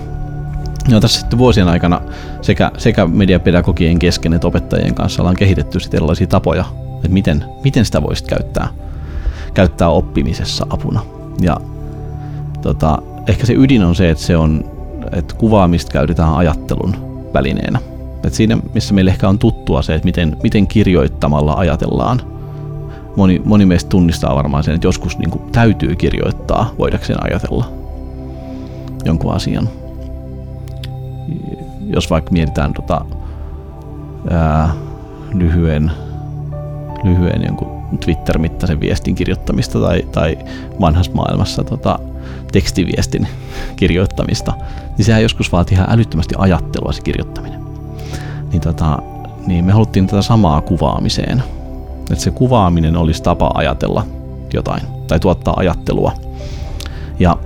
No, 0.90 1.00
tässä 1.00 1.20
sitten 1.20 1.38
vuosien 1.38 1.68
aikana 1.68 2.00
sekä, 2.42 2.70
sekä 2.78 3.06
mediapedagogien 3.06 3.98
kesken 3.98 4.32
että 4.32 4.46
opettajien 4.46 4.94
kanssa 4.94 5.22
ollaan 5.22 5.36
kehitetty 5.36 5.80
sitten 5.80 5.98
erilaisia 5.98 6.26
tapoja, 6.26 6.64
että 6.94 7.08
miten, 7.08 7.44
miten 7.64 7.84
sitä 7.84 8.02
voisit 8.02 8.26
käyttää, 8.26 8.68
käyttää 9.54 9.88
oppimisessa 9.88 10.66
apuna. 10.70 11.00
Ja 11.40 11.56
tota, 12.62 12.98
ehkä 13.28 13.46
se 13.46 13.52
ydin 13.52 13.84
on 13.84 13.94
se, 13.94 14.10
että 14.10 14.24
se 14.24 14.36
on, 14.36 14.64
että 15.12 15.34
kuvaamista 15.34 15.92
käytetään 15.92 16.34
ajattelun 16.34 16.96
välineenä. 17.34 17.78
Et 18.24 18.34
siinä, 18.34 18.58
missä 18.74 18.94
meille 18.94 19.10
ehkä 19.10 19.28
on 19.28 19.38
tuttua 19.38 19.82
se, 19.82 19.94
että 19.94 20.04
miten, 20.04 20.36
miten 20.42 20.66
kirjoittamalla 20.66 21.54
ajatellaan. 21.54 22.20
Moni, 23.16 23.42
moni 23.44 23.66
meistä 23.66 23.88
tunnistaa 23.88 24.34
varmaan 24.34 24.64
sen, 24.64 24.74
että 24.74 24.86
joskus 24.86 25.18
niin 25.18 25.30
kuin, 25.30 25.52
täytyy 25.52 25.96
kirjoittaa 25.96 26.70
voidakseen 26.78 27.24
ajatella 27.24 27.72
jonkun 29.04 29.32
asian. 29.32 29.68
Jos 31.80 32.10
vaikka 32.10 32.30
mietitään 32.30 32.74
tota, 32.74 33.04
ää, 34.30 34.70
lyhyen, 35.34 35.92
lyhyen 37.04 37.42
jonkun 37.46 37.98
Twitter-mittaisen 38.04 38.80
viestin 38.80 39.14
kirjoittamista 39.14 39.80
tai, 39.80 40.02
tai 40.12 40.38
vanhassa 40.80 41.12
maailmassa 41.12 41.64
tota, 41.64 41.98
tekstiviestin 42.52 43.28
kirjoittamista, 43.76 44.52
niin 44.98 45.04
sehän 45.04 45.22
joskus 45.22 45.52
vaatii 45.52 45.74
ihan 45.74 45.90
älyttömästi 45.90 46.34
ajattelua 46.38 46.92
se 46.92 47.02
kirjoittaminen. 47.02 47.60
Niin, 48.52 48.60
tota, 48.60 48.98
niin 49.46 49.64
me 49.64 49.72
haluttiin 49.72 50.06
tätä 50.06 50.22
samaa 50.22 50.60
kuvaamiseen. 50.60 51.42
Että 52.10 52.24
se 52.24 52.30
kuvaaminen 52.30 52.96
olisi 52.96 53.22
tapa 53.22 53.50
ajatella 53.54 54.06
jotain 54.54 54.82
tai 55.06 55.20
tuottaa 55.20 55.54
ajattelua. 55.56 56.12
Ja 57.18 57.36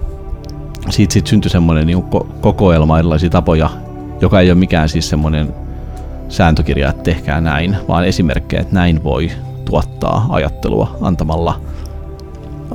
siitä 0.90 1.12
sitten 1.12 1.30
syntyi 1.30 1.50
semmoinen 1.50 1.86
niin 1.86 2.04
kokoelma 2.40 2.98
erilaisia 2.98 3.30
tapoja, 3.30 3.70
joka 4.20 4.40
ei 4.40 4.50
ole 4.50 4.58
mikään 4.58 4.88
siis 4.88 5.08
semmoinen 5.08 5.54
sääntökirja, 6.28 6.90
että 6.90 7.02
tehkää 7.02 7.40
näin, 7.40 7.76
vaan 7.88 8.04
esimerkkejä, 8.04 8.62
että 8.62 8.74
näin 8.74 9.04
voi 9.04 9.30
tuottaa 9.64 10.26
ajattelua 10.28 10.96
antamalla 11.00 11.60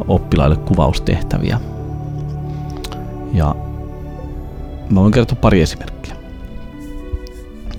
oppilaille 0.08 0.56
kuvaustehtäviä. 0.56 1.60
Ja 3.34 3.56
mä 4.90 5.02
voin 5.02 5.12
kertoa 5.12 5.38
pari 5.42 5.62
esimerkkiä. 5.62 6.16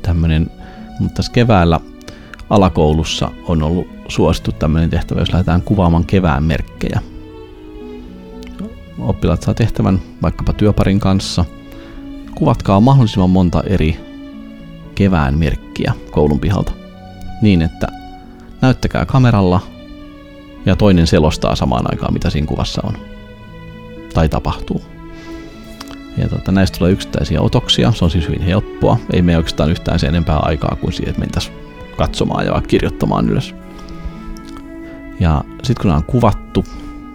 Tämmönen, 0.02 0.50
mutta 1.00 1.14
tässä 1.14 1.32
keväällä 1.32 1.80
alakoulussa 2.50 3.30
on 3.48 3.62
ollut 3.62 3.93
suosittu 4.08 4.52
tämmöinen 4.52 4.90
tehtävä, 4.90 5.20
jos 5.20 5.32
lähdetään 5.32 5.62
kuvaamaan 5.62 6.04
kevään 6.04 6.42
merkkejä. 6.42 7.00
Oppilaat 8.98 9.42
saa 9.42 9.54
tehtävän 9.54 10.00
vaikkapa 10.22 10.52
työparin 10.52 11.00
kanssa. 11.00 11.44
Kuvatkaa 12.34 12.80
mahdollisimman 12.80 13.30
monta 13.30 13.62
eri 13.66 14.00
kevään 14.94 15.38
merkkiä 15.38 15.92
koulun 16.10 16.40
pihalta. 16.40 16.72
Niin, 17.42 17.62
että 17.62 17.88
näyttäkää 18.60 19.06
kameralla 19.06 19.60
ja 20.66 20.76
toinen 20.76 21.06
selostaa 21.06 21.56
samaan 21.56 21.84
aikaan, 21.92 22.12
mitä 22.12 22.30
siinä 22.30 22.46
kuvassa 22.46 22.82
on. 22.84 22.94
Tai 24.14 24.28
tapahtuu. 24.28 24.82
Ja 26.18 26.28
tota, 26.28 26.52
näistä 26.52 26.78
tulee 26.78 26.92
yksittäisiä 26.92 27.40
otoksia, 27.40 27.92
se 27.92 28.04
on 28.04 28.10
siis 28.10 28.28
hyvin 28.28 28.42
helppoa. 28.42 28.98
Ei 29.12 29.22
me 29.22 29.36
oikeastaan 29.36 29.70
yhtään 29.70 29.98
sen 29.98 30.08
enempää 30.08 30.38
aikaa 30.38 30.76
kuin 30.80 30.92
siihen, 30.92 31.10
että 31.10 31.20
mentäisiin 31.20 31.56
katsomaan 31.96 32.46
ja 32.46 32.62
kirjoittamaan 32.68 33.28
ylös. 33.28 33.54
Ja 35.20 35.44
sitten 35.62 35.82
kun 35.82 35.88
nämä 35.88 35.96
on 35.96 36.04
kuvattu, 36.04 36.64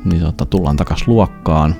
niin 0.06 0.22
tota, 0.22 0.46
tullaan 0.46 0.78
takas 0.78 1.08
luokkaan. 1.08 1.76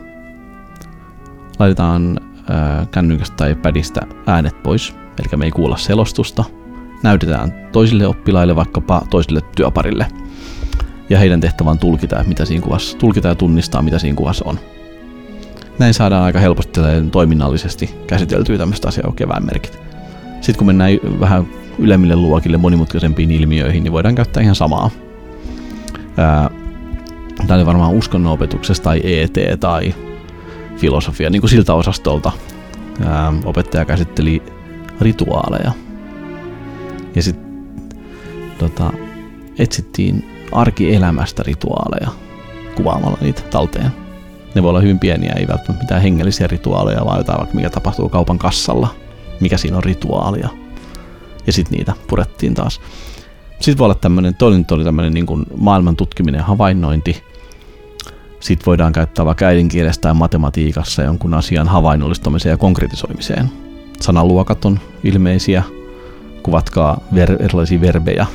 Laitetaan 1.60 2.20
ää, 2.50 2.86
kännykästä 2.92 3.36
tai 3.36 3.56
pädistä 3.56 4.02
äänet 4.28 4.64
pois, 4.64 4.96
eli 5.20 5.38
me 5.38 5.46
ei 5.46 5.52
kuulla 5.52 5.78
selostusta. 5.78 6.44
Näytetään 7.04 7.54
toisille 7.72 8.08
oppilaille, 8.08 8.56
vaikkapa 8.56 9.02
toisille 9.10 9.42
työparille. 9.56 10.08
Ja 11.10 11.20
heidän 11.20 11.42
tehtävän 11.42 11.80
tulkita, 11.80 12.24
mitä 12.28 12.46
siinä 12.46 12.64
kuvassa, 12.64 12.98
tulkita 12.98 13.28
ja 13.28 13.36
tunnistaa, 13.36 13.82
mitä 13.82 14.00
siinä 14.00 14.16
kuvassa 14.16 14.46
on. 14.48 14.60
Näin 15.80 15.94
saadaan 15.94 16.24
aika 16.24 16.40
helposti 16.40 16.80
toiminnallisesti 17.12 17.96
käsiteltyä 18.08 18.58
tämmöistä 18.58 18.88
asiaa 18.88 19.14
kevään 19.16 19.46
merkit. 19.46 19.80
Sitten 20.42 20.58
kun 20.58 20.68
mennään 20.68 20.92
vähän 21.20 21.48
ylemmille 21.80 22.16
luokille 22.16 22.58
monimutkaisempiin 22.58 23.32
ilmiöihin, 23.32 23.84
niin 23.84 23.92
voidaan 23.92 24.16
käyttää 24.16 24.44
ihan 24.44 24.56
samaa. 24.56 24.92
Tämä 27.48 27.58
oli 27.58 27.66
varmaan 27.66 27.94
uskonnonopetuksessa 27.94 28.84
tai 28.84 29.02
ET 29.04 29.60
tai 29.60 29.96
filosofia, 30.78 31.30
niin 31.30 31.42
kuin 31.42 31.50
siltä 31.50 31.74
osastolta. 31.74 32.32
Ää, 33.06 33.34
opettaja 33.46 33.86
käsitteli 33.86 34.44
rituaaleja. 35.02 35.72
Ja 37.16 37.24
sitten 37.24 37.50
tota, 38.58 38.94
etsittiin 39.60 40.46
arkielämästä 40.52 41.44
rituaaleja 41.44 42.10
kuvaamalla 42.76 43.18
niitä 43.22 43.42
talteen. 43.42 43.92
Ne 44.56 44.64
voi 44.64 44.70
olla 44.70 44.82
hyvin 44.82 45.00
pieniä, 45.00 45.34
ei 45.38 45.48
välttämättä 45.48 45.84
mitään 45.84 46.02
hengellisiä 46.02 46.48
rituaaleja, 46.48 47.06
vaan 47.06 47.18
jotain 47.18 47.38
vaikka 47.38 47.56
mikä 47.56 47.70
tapahtuu 47.70 48.10
kaupan 48.10 48.38
kassalla, 48.38 48.96
mikä 49.40 49.58
siinä 49.58 49.78
on 49.78 49.84
rituaalia. 49.84 50.50
Ja 51.48 51.54
sitten 51.54 51.78
niitä 51.78 51.94
purettiin 52.08 52.54
taas. 52.54 52.82
Sitten 53.60 53.78
voi 53.78 53.86
olla 53.86 53.96
tämmöinen, 53.96 54.36
toinen 54.36 54.66
oli 54.72 54.84
tämmöinen 54.84 55.14
niin 55.14 55.26
kuin 55.26 55.46
maailman 55.58 55.96
tutkiminen 55.96 56.40
ja 56.40 56.46
havainnointi. 56.46 57.24
Sitten 58.40 58.66
voidaan 58.66 58.94
käyttää 58.94 59.26
vaikka 59.26 59.46
äidinkielessä 59.46 60.02
tai 60.02 60.14
matematiikassa 60.14 61.04
jonkun 61.04 61.34
asian 61.34 61.68
havainnollistamiseen 61.68 62.54
ja 62.54 62.58
konkretisoimiseen. 62.58 63.52
Sanaluokat 64.02 64.66
on 64.66 64.80
ilmeisiä. 65.04 65.64
Kuvatkaa 66.44 67.02
ver- 67.14 67.44
erilaisia 67.44 67.82
verbejä. 67.82 68.26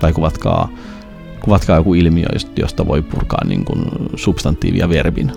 Tai 0.00 0.12
kuvatkaa, 0.12 0.68
kuvatkaa 1.40 1.76
joku 1.76 1.94
ilmiö, 1.94 2.26
josta 2.56 2.86
voi 2.86 3.02
purkaa 3.02 3.44
niin 3.44 3.64
kuin 3.64 3.84
substantiivia 4.16 4.88
verbin. 4.88 5.32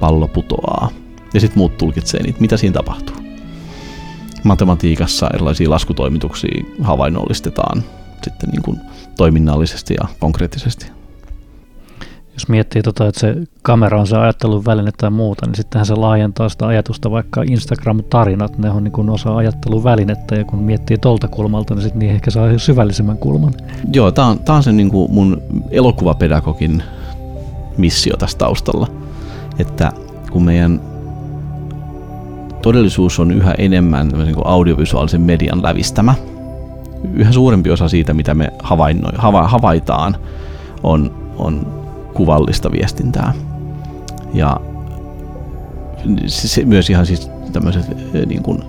Pallo 0.00 0.28
putoaa. 0.28 0.88
Ja 1.34 1.40
sitten 1.40 1.58
muut 1.58 1.78
tulkitsee 1.78 2.22
niitä, 2.22 2.40
mitä 2.40 2.56
siinä 2.56 2.72
tapahtuu 2.72 3.21
matematiikassa 4.42 5.30
erilaisia 5.34 5.70
laskutoimituksia 5.70 6.64
havainnollistetaan 6.82 7.82
sitten 8.24 8.50
niin 8.50 8.62
kuin 8.62 8.80
toiminnallisesti 9.16 9.94
ja 10.00 10.08
konkreettisesti. 10.20 10.86
Jos 12.32 12.48
miettii, 12.48 12.82
tota, 12.82 13.08
että 13.08 13.20
se 13.20 13.36
kamera 13.62 14.00
on 14.00 14.06
se 14.06 14.16
ajattelun 14.16 14.64
väline 14.64 14.90
tai 14.96 15.10
muuta, 15.10 15.46
niin 15.46 15.54
sittenhän 15.54 15.86
se 15.86 15.94
laajentaa 15.94 16.48
sitä 16.48 16.66
ajatusta 16.66 17.10
vaikka 17.10 17.42
Instagram-tarinat, 17.42 18.58
ne 18.58 18.70
on 18.70 18.84
niin 18.84 18.92
kuin 18.92 19.10
osa 19.10 19.36
ajattelun 19.36 19.84
välinettä, 19.84 20.34
ja 20.34 20.44
kun 20.44 20.58
miettii 20.58 20.98
tolta 20.98 21.28
kulmalta, 21.28 21.74
niin 21.74 21.82
sitten 21.82 21.98
niin 21.98 22.12
ehkä 22.12 22.30
saa 22.30 22.58
syvällisemmän 22.58 23.18
kulman. 23.18 23.54
Joo, 23.92 24.12
tämä 24.12 24.28
on, 24.28 24.38
tää 24.38 24.54
on 24.54 24.62
se 24.62 24.72
niin 24.72 24.90
kuin 24.90 25.12
mun 25.12 25.42
elokuvapedagogin 25.70 26.82
missio 27.76 28.16
tässä 28.16 28.38
taustalla, 28.38 28.86
että 29.58 29.92
kun 30.30 30.42
meidän 30.42 30.80
todellisuus 32.62 33.20
on 33.20 33.30
yhä 33.30 33.54
enemmän 33.58 34.08
niin 34.08 34.34
kuin 34.34 34.46
audiovisuaalisen 34.46 35.20
median 35.20 35.62
lävistämä. 35.62 36.14
Yhä 37.14 37.32
suurempi 37.32 37.70
osa 37.70 37.88
siitä, 37.88 38.14
mitä 38.14 38.34
me 38.34 38.52
havainnoi, 38.62 39.12
hava, 39.16 39.48
havaitaan, 39.48 40.16
on, 40.82 41.14
on 41.38 41.66
kuvallista 42.14 42.72
viestintää. 42.72 43.32
Ja 44.34 44.60
se, 46.26 46.64
myös 46.64 46.90
ihan 46.90 47.06
siis 47.06 47.30
tämmöiset 47.52 48.12
niin 48.26 48.42
kuin, 48.42 48.64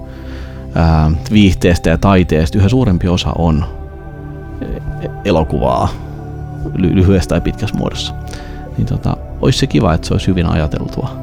ää, 0.75 1.12
viihteestä 1.32 1.89
ja 1.89 1.97
taiteesta 1.97 2.58
yhä 2.58 2.69
suurempi 2.69 3.08
osa 3.08 3.32
on 3.38 3.65
elokuvaa 5.25 5.89
lyhyessä 6.75 7.29
tai 7.29 7.41
pitkässä 7.41 7.75
muodossa. 7.75 8.13
Niin 8.77 8.88
tota, 8.88 9.17
olisi 9.41 9.60
se 9.60 9.67
kiva, 9.67 9.93
että 9.93 10.08
se 10.08 10.13
olisi 10.13 10.27
hyvin 10.27 10.45
ajateltua 10.45 11.22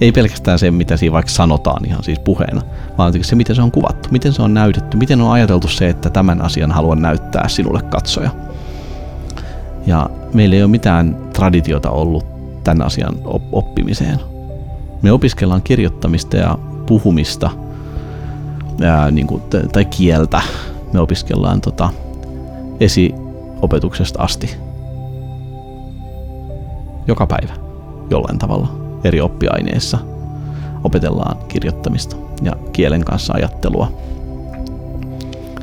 ei 0.00 0.12
pelkästään 0.12 0.58
se, 0.58 0.70
mitä 0.70 0.96
siinä 0.96 1.12
vaikka 1.12 1.32
sanotaan 1.32 1.86
ihan 1.86 2.04
siis 2.04 2.18
puheena, 2.18 2.62
vaan 2.98 3.24
se, 3.24 3.34
miten 3.34 3.56
se 3.56 3.62
on 3.62 3.70
kuvattu, 3.70 4.08
miten 4.12 4.32
se 4.32 4.42
on 4.42 4.54
näytetty, 4.54 4.96
miten 4.96 5.20
on 5.20 5.32
ajateltu 5.32 5.68
se, 5.68 5.88
että 5.88 6.10
tämän 6.10 6.42
asian 6.42 6.72
haluan 6.72 7.02
näyttää 7.02 7.48
sinulle 7.48 7.82
katsoja. 7.82 8.30
Ja 9.86 10.10
meillä 10.34 10.56
ei 10.56 10.62
ole 10.62 10.70
mitään 10.70 11.16
traditiota 11.32 11.90
ollut 11.90 12.26
tämän 12.64 12.86
asian 12.86 13.14
oppimiseen. 13.52 14.20
Me 15.02 15.12
opiskellaan 15.12 15.62
kirjoittamista 15.62 16.36
ja 16.36 16.58
puhumista 16.86 17.50
ää, 18.82 19.10
niin 19.10 19.26
kuin, 19.26 19.42
tai 19.72 19.84
kieltä. 19.84 20.40
Me 20.92 21.00
opiskellaan 21.00 21.60
tota, 21.60 21.90
esiopetuksesta 22.80 24.22
asti. 24.22 24.56
Joka 27.06 27.26
päivä 27.26 27.52
jollain 28.10 28.38
tavalla 28.38 28.85
eri 29.06 29.20
oppiaineissa 29.20 29.98
opetellaan 30.84 31.36
kirjoittamista 31.48 32.16
ja 32.42 32.52
kielen 32.72 33.04
kanssa 33.04 33.32
ajattelua. 33.32 33.92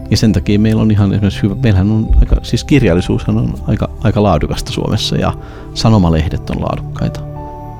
Ja 0.10 0.17
sen 0.17 0.34
takia 0.34 0.60
meillä 0.60 0.82
on 0.82 0.91
ihan 0.91 1.13
esimerkiksi 1.13 1.43
hyvä, 1.43 1.56
meillähän 1.56 1.91
on 1.91 2.10
aika, 2.19 2.36
siis 2.43 2.63
kirjallisuushan 2.63 3.38
on 3.38 3.53
aika, 3.67 3.89
aika 4.03 4.23
laadukasta 4.23 4.71
Suomessa 4.71 5.15
ja 5.15 5.34
sanomalehdet 5.73 6.49
on 6.49 6.62
laadukkaita. 6.62 7.19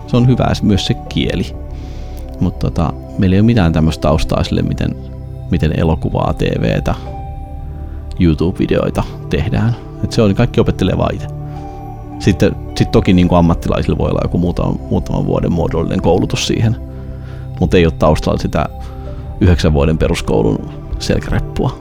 Se 0.08 0.18
on 0.18 0.28
hyvä 0.28 0.52
myös 0.62 0.86
se 0.86 0.94
kieli. 0.94 1.56
Mutta 2.40 2.60
tota, 2.70 2.94
meillä 3.18 3.34
ei 3.34 3.40
ole 3.40 3.46
mitään 3.46 3.74
tämmöistä 3.74 4.02
taustaa 4.02 4.44
sille, 4.44 4.62
miten, 4.62 4.96
miten 5.52 5.80
elokuvaa, 5.80 6.34
TVtä, 6.34 6.96
YouTube-videoita 8.20 9.04
tehdään. 9.30 9.76
Et 10.04 10.12
se 10.12 10.22
on, 10.22 10.36
kaikki 10.36 10.60
opettelee 10.62 10.96
itse. 11.14 11.43
Sitten 12.24 12.56
sit 12.78 12.92
toki 12.92 13.14
niin 13.14 13.28
kuin 13.28 13.40
ammattilaisilla 13.40 13.98
voi 13.98 14.10
olla 14.10 14.20
joku 14.24 14.38
muutaman, 14.38 14.80
muutaman 14.90 15.26
vuoden 15.26 15.52
muodollinen 15.52 16.02
koulutus 16.02 16.48
siihen, 16.48 16.76
mutta 17.60 17.78
ei 17.78 17.86
ole 17.86 17.94
taustalla 18.00 18.40
sitä 18.40 18.66
yhdeksän 19.42 19.74
vuoden 19.74 19.98
peruskoulun 19.98 20.70
selkäreppua. 21.00 21.78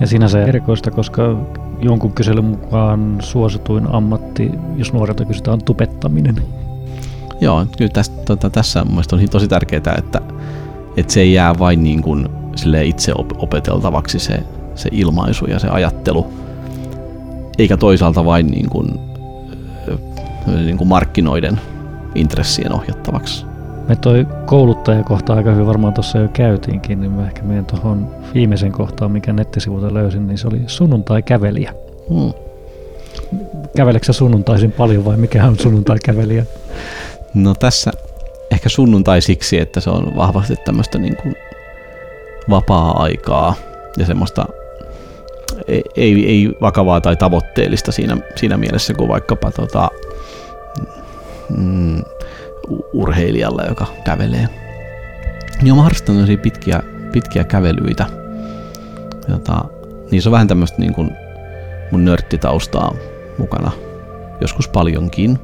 Ja 0.00 0.06
siinä 0.06 0.28
se 0.28 0.44
erikoista, 0.44 0.90
koska 0.90 1.36
jonkun 1.80 2.12
kyselyn 2.12 2.44
mukaan 2.44 3.16
suosituin 3.20 3.86
ammatti, 3.94 4.50
jos 4.76 4.92
nuorelta 4.92 5.24
kysytään, 5.24 5.52
on 5.52 5.64
tupettaminen. 5.64 6.42
Joo, 7.40 7.66
kyllä 7.78 7.90
tästä, 7.90 8.22
tota, 8.24 8.50
tässä 8.50 8.84
mun 8.84 9.02
on 9.12 9.28
tosi 9.30 9.48
tärkeää, 9.48 9.94
että, 9.98 10.20
että 10.96 11.12
se 11.12 11.20
ei 11.20 11.32
jää 11.32 11.58
vain 11.58 11.84
niin 11.84 12.02
kuin 12.02 12.28
itse 12.84 13.12
opeteltavaksi 13.38 14.18
se, 14.18 14.42
se 14.74 14.88
ilmaisu 14.92 15.44
ja 15.44 15.58
se 15.58 15.68
ajattelu, 15.68 16.26
eikä 17.58 17.76
toisaalta 17.76 18.24
vain 18.24 18.46
niin 18.46 18.70
kuin 18.70 19.13
niin 20.46 20.78
kuin 20.78 20.88
markkinoiden 20.88 21.60
intressien 22.14 22.72
ohjattavaksi. 22.72 23.46
Me 23.88 23.96
toi 23.96 24.26
kouluttajakohta 24.46 25.34
aika 25.34 25.50
hyvin 25.50 25.66
varmaan 25.66 25.94
tuossa 25.94 26.18
jo 26.18 26.28
käytiinkin, 26.28 27.00
niin 27.00 27.12
mä 27.12 27.26
ehkä 27.26 27.42
menen 27.42 27.66
tuohon 27.66 28.10
viimeisen 28.34 28.72
kohtaan, 28.72 29.10
mikä 29.12 29.32
nettisivulta 29.32 29.94
löysin, 29.94 30.26
niin 30.26 30.38
se 30.38 30.48
oli 30.48 30.60
sunnuntai-kävelijä. 30.66 31.74
Hmm. 32.08 32.32
Käveleksä 33.76 34.12
sunnuntaisin 34.12 34.72
paljon 34.72 35.04
vai 35.04 35.16
mikä 35.16 35.46
on 35.46 35.58
sunnuntai-kävelijä? 35.58 36.46
No 37.34 37.54
tässä 37.54 37.90
ehkä 38.50 38.68
sunnuntai 38.68 39.20
siksi, 39.20 39.58
että 39.58 39.80
se 39.80 39.90
on 39.90 40.16
vahvasti 40.16 40.56
tämmöistä 40.64 40.98
niin 40.98 41.16
kuin 41.16 41.34
vapaa-aikaa 42.50 43.54
ja 43.98 44.06
semmoista 44.06 44.46
ei, 45.68 45.84
ei, 45.96 46.50
vakavaa 46.60 47.00
tai 47.00 47.16
tavoitteellista 47.16 47.92
siinä, 47.92 48.16
siinä 48.36 48.56
mielessä 48.56 48.94
kuin 48.94 49.08
vaikkapa 49.08 49.50
tota, 49.50 49.88
mm, 51.56 52.02
urheilijalle, 52.92 53.62
joka 53.68 53.86
kävelee. 54.04 54.48
Niin 55.62 55.72
on 55.72 55.78
pitkiä, 56.42 56.82
pitkiä 57.12 57.44
kävelyitä. 57.44 58.06
Jota, 59.28 59.64
niissä 60.10 60.30
on 60.30 60.32
vähän 60.32 60.48
tämmöistä 60.48 60.78
niin 60.78 60.94
kuin 60.94 61.10
mun 61.90 62.04
nörttitaustaa 62.04 62.94
mukana. 63.38 63.70
Joskus 64.40 64.68
paljonkin. 64.68 65.38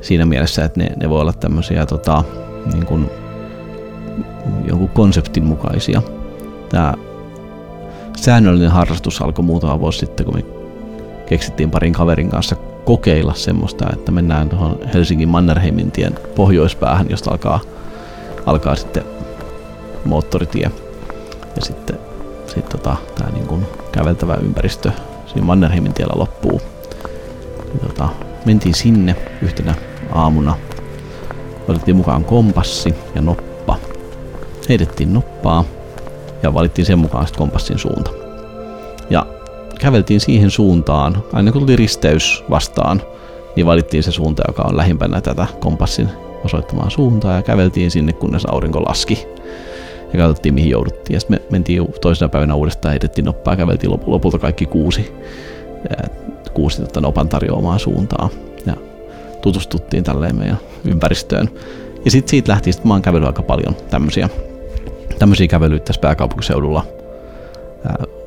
Siinä 0.00 0.26
mielessä, 0.26 0.64
että 0.64 0.80
ne, 0.80 0.90
ne 1.00 1.10
voi 1.10 1.20
olla 1.20 1.32
tämmöisiä 1.32 1.86
tota, 1.86 2.24
niin 2.72 2.86
kuin, 2.86 3.10
jonkun 4.68 4.88
konseptin 4.88 5.44
mukaisia. 5.44 6.02
Tämä 6.68 6.94
säännöllinen 8.16 8.70
harrastus 8.70 9.22
alkoi 9.22 9.44
muutama 9.44 9.80
vuosi 9.80 9.98
sitten, 9.98 10.26
kun 10.26 10.34
me 10.36 10.44
keksittiin 11.26 11.70
parin 11.70 11.92
kaverin 11.92 12.30
kanssa 12.30 12.56
kokeilla 12.84 13.34
semmoista, 13.34 13.86
että 13.92 14.12
mennään 14.12 14.48
tuohon 14.48 14.78
Helsingin 14.94 15.28
Mannerheimin 15.28 15.90
tien 15.90 16.18
pohjoispäähän, 16.34 17.06
josta 17.10 17.30
alkaa, 17.30 17.60
alkaa 18.46 18.74
sitten 18.74 19.04
moottoritie. 20.04 20.70
Ja 21.56 21.62
sitten 21.62 21.98
sit 22.46 22.68
tota, 22.68 22.96
tämä 23.14 23.30
niin 23.30 23.66
käveltävä 23.92 24.34
ympäristö 24.34 24.92
siinä 25.26 25.46
Mannerheimin 25.46 25.94
tiellä 25.94 26.14
loppuu. 26.16 26.60
Ja 27.74 27.88
tota, 27.88 28.08
mentiin 28.44 28.74
sinne 28.74 29.16
yhtenä 29.42 29.74
aamuna. 30.12 30.56
Otettiin 31.68 31.96
mukaan 31.96 32.24
kompassi 32.24 32.94
ja 33.14 33.20
noppa. 33.20 33.76
Heitettiin 34.68 35.12
noppaa 35.12 35.64
ja 36.42 36.54
valittiin 36.54 36.86
sen 36.86 36.98
mukaan 36.98 37.26
sitten 37.26 37.38
kompassin 37.38 37.78
suunta. 37.78 38.10
Ja 39.10 39.26
käveltiin 39.78 40.20
siihen 40.20 40.50
suuntaan, 40.50 41.22
aina 41.32 41.52
kun 41.52 41.60
tuli 41.60 41.76
risteys 41.76 42.44
vastaan, 42.50 43.02
niin 43.56 43.66
valittiin 43.66 44.02
se 44.02 44.12
suunta, 44.12 44.42
joka 44.48 44.62
on 44.62 44.76
lähimpänä 44.76 45.20
tätä 45.20 45.46
kompassin 45.60 46.08
osoittamaa 46.44 46.90
suuntaa 46.90 47.36
ja 47.36 47.42
käveltiin 47.42 47.90
sinne, 47.90 48.12
kunnes 48.12 48.44
aurinko 48.44 48.82
laski. 48.82 49.26
Ja 50.12 50.18
katsottiin, 50.18 50.54
mihin 50.54 50.70
jouduttiin. 50.70 51.14
Ja 51.14 51.20
sitten 51.20 51.40
me 51.40 51.46
mentiin 51.50 51.88
toisena 52.00 52.28
päivänä 52.28 52.54
uudestaan, 52.54 52.90
heitettiin 52.90 53.24
noppaa 53.24 53.52
ja 53.52 53.56
käveltiin 53.56 53.92
lopulta 54.06 54.38
kaikki 54.38 54.66
kuusi, 54.66 55.12
kuusi 56.54 56.82
tota 56.82 57.00
nopan 57.00 57.28
tarjoamaa 57.28 57.78
suuntaa. 57.78 58.28
Ja 58.66 58.74
tutustuttiin 59.40 60.04
tälleen 60.04 60.36
meidän 60.36 60.58
ympäristöön. 60.84 61.50
Ja 62.04 62.10
sitten 62.10 62.30
siitä 62.30 62.52
lähti, 62.52 62.72
sit 62.72 62.84
mä 62.84 62.94
oon 62.94 63.02
kävellyt 63.02 63.26
aika 63.26 63.42
paljon 63.42 63.76
tämmöisiä, 63.90 64.28
tämmöisiä 65.22 65.48
kävelyitä 65.48 65.84
tässä 65.84 66.00
pääkaupunkiseudulla. 66.00 66.86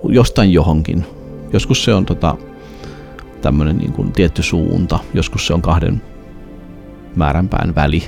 Jostain 0.10 0.54
johonkin 0.54 1.06
Joskus 1.54 1.84
se 1.84 1.94
on 1.94 2.06
tota, 2.06 2.36
tämmöinen 3.42 3.78
niin 3.78 3.94
kuin 3.94 4.12
tietty 4.12 4.44
suunta, 4.44 5.00
joskus 5.14 5.48
se 5.48 5.54
on 5.54 5.62
kahden 5.62 6.02
määränpään 7.16 7.76
väli, 7.76 8.04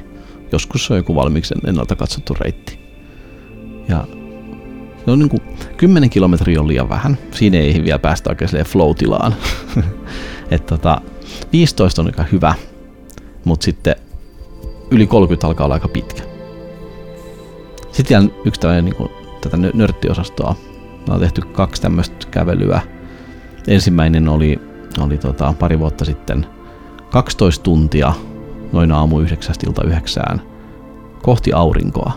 joskus 0.51 0.85
se 0.85 0.93
on 0.93 0.99
joku 0.99 1.15
valmiiksi 1.15 1.55
ennalta 1.67 1.95
katsottu 1.95 2.33
reitti. 2.39 2.79
Ja 3.87 4.07
on 5.07 5.19
niin 5.19 5.29
kuin, 5.29 5.41
10 5.77 6.09
kilometriä 6.09 6.59
on 6.59 6.67
liian 6.67 6.89
vähän. 6.89 7.17
Siinä 7.31 7.57
ei 7.57 7.83
vielä 7.83 7.99
päästä 7.99 8.29
oikein 8.29 8.65
flow-tilaan. 8.65 9.35
Et 10.51 10.65
tota, 10.65 11.01
15 11.51 12.01
on 12.01 12.05
aika 12.05 12.25
hyvä, 12.31 12.53
mutta 13.45 13.63
sitten 13.63 13.95
yli 14.91 15.07
30 15.07 15.47
alkaa 15.47 15.65
olla 15.65 15.73
aika 15.73 15.87
pitkä. 15.87 16.26
Sitten 17.97 18.21
vielä 18.21 18.41
yksi 18.45 18.61
tämmöinen 18.61 18.85
niin 18.85 18.95
kuin, 18.95 19.09
tätä 19.41 19.57
nörttiosastoa. 19.73 20.55
Me 21.07 21.13
on 21.13 21.19
tehty 21.19 21.41
kaksi 21.41 21.81
tämmöistä 21.81 22.27
kävelyä 22.31 22.81
ensimmäinen 23.67 24.29
oli, 24.29 24.59
oli 24.99 25.17
tota, 25.17 25.53
pari 25.59 25.79
vuotta 25.79 26.05
sitten 26.05 26.45
12 27.09 27.63
tuntia 27.63 28.13
noin 28.71 28.91
aamu 28.91 29.19
yhdeksästä 29.19 29.67
ilta 29.67 29.83
yhdeksään 29.83 30.41
kohti 31.23 31.53
aurinkoa. 31.53 32.11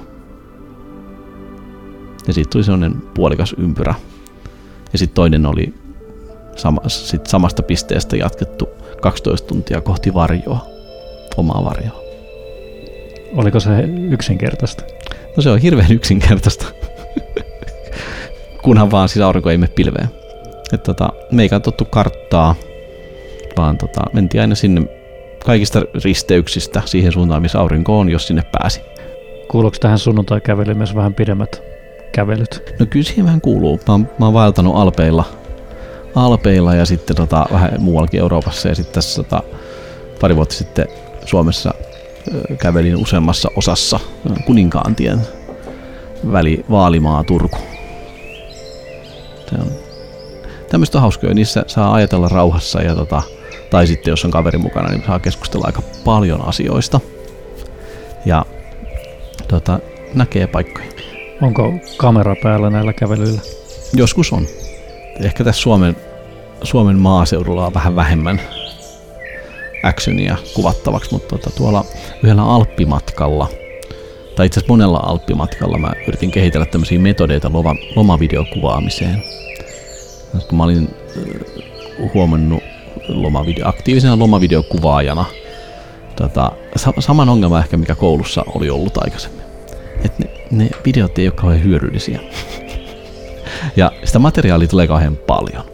Ja 2.26 2.32
sitten 2.32 2.52
tuli 2.52 2.64
sellainen 2.64 3.02
puolikas 3.14 3.54
ympyrä. 3.58 3.94
Ja 4.92 4.98
sitten 4.98 5.14
toinen 5.14 5.46
oli 5.46 5.74
sama, 6.56 6.80
sit 6.86 7.26
samasta 7.26 7.62
pisteestä 7.62 8.16
jatkettu 8.16 8.68
12 9.02 9.48
tuntia 9.48 9.80
kohti 9.80 10.14
varjoa, 10.14 10.66
omaa 11.36 11.64
varjoa. 11.64 12.00
Oliko 13.36 13.60
se 13.60 13.80
yksinkertaista? 14.10 14.99
No 15.36 15.42
se 15.42 15.50
on 15.50 15.58
hirveän 15.58 15.92
yksinkertaista. 15.92 16.66
Kunhan 18.62 18.90
vaan 18.90 19.08
siis 19.08 19.22
aurinko 19.22 19.50
ei 19.50 19.58
mene 19.58 19.72
pilveen. 19.74 20.08
Et 20.72 20.82
tota, 20.82 21.12
me 21.32 21.42
ei 21.42 21.48
katsottu 21.48 21.84
karttaa, 21.84 22.54
vaan 23.56 23.78
tota, 23.78 24.00
mentiin 24.12 24.40
aina 24.40 24.54
sinne 24.54 24.82
kaikista 25.44 25.82
risteyksistä 26.04 26.82
siihen 26.84 27.12
suuntaan, 27.12 27.42
missä 27.42 27.60
aurinko 27.60 27.98
on, 27.98 28.08
jos 28.08 28.26
sinne 28.26 28.42
pääsi. 28.58 28.80
Kuuluuko 29.48 29.76
tähän 29.80 29.98
sunnuntai-kävelyyn 29.98 30.76
myös 30.76 30.94
vähän 30.94 31.14
pidemmät 31.14 31.62
kävelyt? 32.12 32.74
No 32.78 32.86
kyllä 32.86 33.04
siihen 33.04 33.24
vähän 33.24 33.40
kuuluu. 33.40 33.80
Mä 33.88 33.94
oon, 33.94 34.08
mä 34.18 34.26
oon 34.26 34.34
vaeltanut 34.34 34.76
Alpeilla, 34.76 35.24
Alpeilla 36.14 36.74
ja 36.74 36.84
sitten 36.84 37.16
tota, 37.16 37.46
vähän 37.52 37.70
muuallakin 37.78 38.20
Euroopassa 38.20 38.68
ja 38.68 38.74
sitten 38.74 38.94
tässä 38.94 39.22
tota, 39.22 39.42
pari 40.20 40.36
vuotta 40.36 40.54
sitten 40.54 40.86
Suomessa 41.24 41.74
kävelin 42.59 42.96
useammassa 42.96 43.50
osassa 43.56 44.00
Kuninkaantien 44.46 45.20
väli 46.33 46.64
Vaalimaa 46.70 47.24
Turku. 47.24 47.59
Se 49.50 49.56
on 49.61 49.72
tämmöistä 50.70 50.98
on 50.98 51.02
hauskoja, 51.02 51.35
niissä 51.35 51.64
saa 51.66 51.94
ajatella 51.94 52.28
rauhassa 52.28 52.83
ja 52.83 52.94
tota, 52.94 53.22
tai 53.70 53.87
sitten 53.87 54.12
jos 54.12 54.24
on 54.24 54.30
kaveri 54.30 54.59
mukana, 54.59 54.88
niin 54.88 55.02
saa 55.06 55.18
keskustella 55.18 55.66
aika 55.66 55.83
paljon 56.04 56.48
asioista. 56.48 57.00
Ja 58.24 58.46
tota, 59.48 59.78
näkee 60.14 60.46
paikkoja. 60.46 60.87
Onko 61.42 61.72
kamera 61.96 62.37
päällä 62.42 62.70
näillä 62.70 62.92
kävelyillä? 62.92 63.40
Joskus 63.92 64.33
on. 64.33 64.46
Ehkä 65.20 65.44
tässä 65.44 65.62
Suomen, 65.62 65.96
Suomen 66.62 66.98
maaseudulla 66.98 67.66
on 67.66 67.74
vähän 67.74 67.96
vähemmän 67.96 68.40
actionia 69.82 70.36
kuvattavaksi, 70.54 71.12
mutta 71.12 71.38
tota, 71.38 71.56
tuolla 71.56 71.84
yhdellä 72.22 72.42
alppimatkalla, 72.42 73.48
tai 74.36 74.46
itse 74.46 74.60
asiassa 74.60 74.72
monella 74.72 75.00
alppimatkalla 75.02 75.78
mä 75.78 75.92
yritin 76.08 76.30
kehitellä 76.30 76.66
tämmöisiä 76.66 76.98
metodeita 76.98 77.50
loma, 77.52 77.74
lomavideokuvaamiseen 77.96 79.22
kun 80.48 80.58
mä 80.58 80.64
olin 80.64 80.88
äh, 81.16 82.14
huomannut 82.14 82.62
lomavideo, 83.08 83.68
aktiivisena 83.68 84.18
lomavideokuvaajana 84.18 85.24
tota, 86.16 86.52
saman 86.98 87.28
ongelma 87.28 87.58
ehkä 87.58 87.76
mikä 87.76 87.94
koulussa 87.94 88.44
oli 88.54 88.70
ollut 88.70 88.98
aikaisemmin. 88.98 89.44
Että 90.04 90.24
ne, 90.24 90.30
ne 90.50 90.70
videot 90.86 91.18
ei 91.18 91.26
ole 91.26 91.34
kauhean 91.34 91.64
hyödyllisiä. 91.64 92.20
ja 93.76 93.92
sitä 94.04 94.18
materiaalia 94.18 94.68
tulee 94.68 94.86
kauhean 94.86 95.16
paljon. 95.16 95.64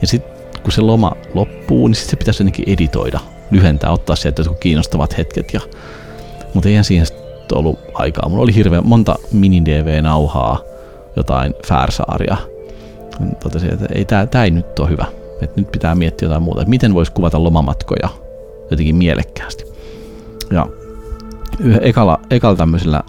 Ja 0.00 0.06
sitten 0.06 0.33
kun 0.64 0.72
se 0.72 0.80
loma 0.80 1.12
loppuu, 1.34 1.88
niin 1.88 1.96
sit 1.96 2.10
se 2.10 2.16
pitäisi 2.16 2.42
jotenkin 2.42 2.68
editoida, 2.68 3.20
lyhentää, 3.50 3.90
ottaa 3.90 4.16
sieltä 4.16 4.40
jotkut 4.40 4.58
kiinnostavat 4.58 5.18
hetket. 5.18 5.54
Ja, 5.54 5.60
mutta 6.54 6.68
eihän 6.68 6.84
siihen 6.84 7.06
ollut 7.52 7.78
aikaa. 7.94 8.28
Mulla 8.28 8.42
oli 8.42 8.54
hirveän 8.54 8.86
monta 8.86 9.14
mini-DV-nauhaa, 9.32 10.60
jotain 11.16 11.54
Färsaaria, 11.66 12.36
totesin, 13.42 13.72
että 13.72 13.86
ei, 13.94 14.04
tämä, 14.04 14.26
tämä 14.26 14.44
ei 14.44 14.50
nyt 14.50 14.78
ole 14.78 14.88
hyvä. 14.88 15.06
Että 15.42 15.60
nyt 15.60 15.72
pitää 15.72 15.94
miettiä 15.94 16.26
jotain 16.26 16.42
muuta. 16.42 16.60
Että 16.60 16.70
miten 16.70 16.94
voisi 16.94 17.12
kuvata 17.12 17.44
lomamatkoja 17.44 18.08
jotenkin 18.70 18.96
mielekkäästi. 18.96 19.64
Ja 20.50 20.66
ekalla, 21.80 22.20
ekalla 22.30 22.56
tämmöisellä 22.56 23.02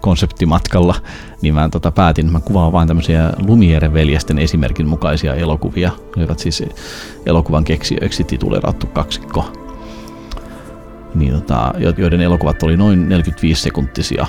konseptimatkalla, 0.00 0.94
niin 1.42 1.54
mä 1.54 1.68
tota 1.68 1.90
päätin, 1.90 2.26
että 2.26 2.38
mä 2.38 2.44
kuvaan 2.44 2.72
vain 2.72 2.88
tämmöisiä 2.88 3.32
Lumiere 3.46 3.92
veljesten 3.92 4.38
esimerkin 4.38 4.88
mukaisia 4.88 5.34
elokuvia. 5.34 5.90
Ne 6.16 6.24
ovat 6.24 6.38
siis 6.38 6.62
elokuvan 7.26 7.64
keksijöiksi 7.64 8.24
tituleerattu 8.24 8.86
kaksikko. 8.86 9.52
Niin 11.14 11.32
tota, 11.32 11.74
joiden 11.96 12.20
elokuvat 12.20 12.62
oli 12.62 12.76
noin 12.76 13.08
45 13.08 13.62
sekuntisia, 13.62 14.26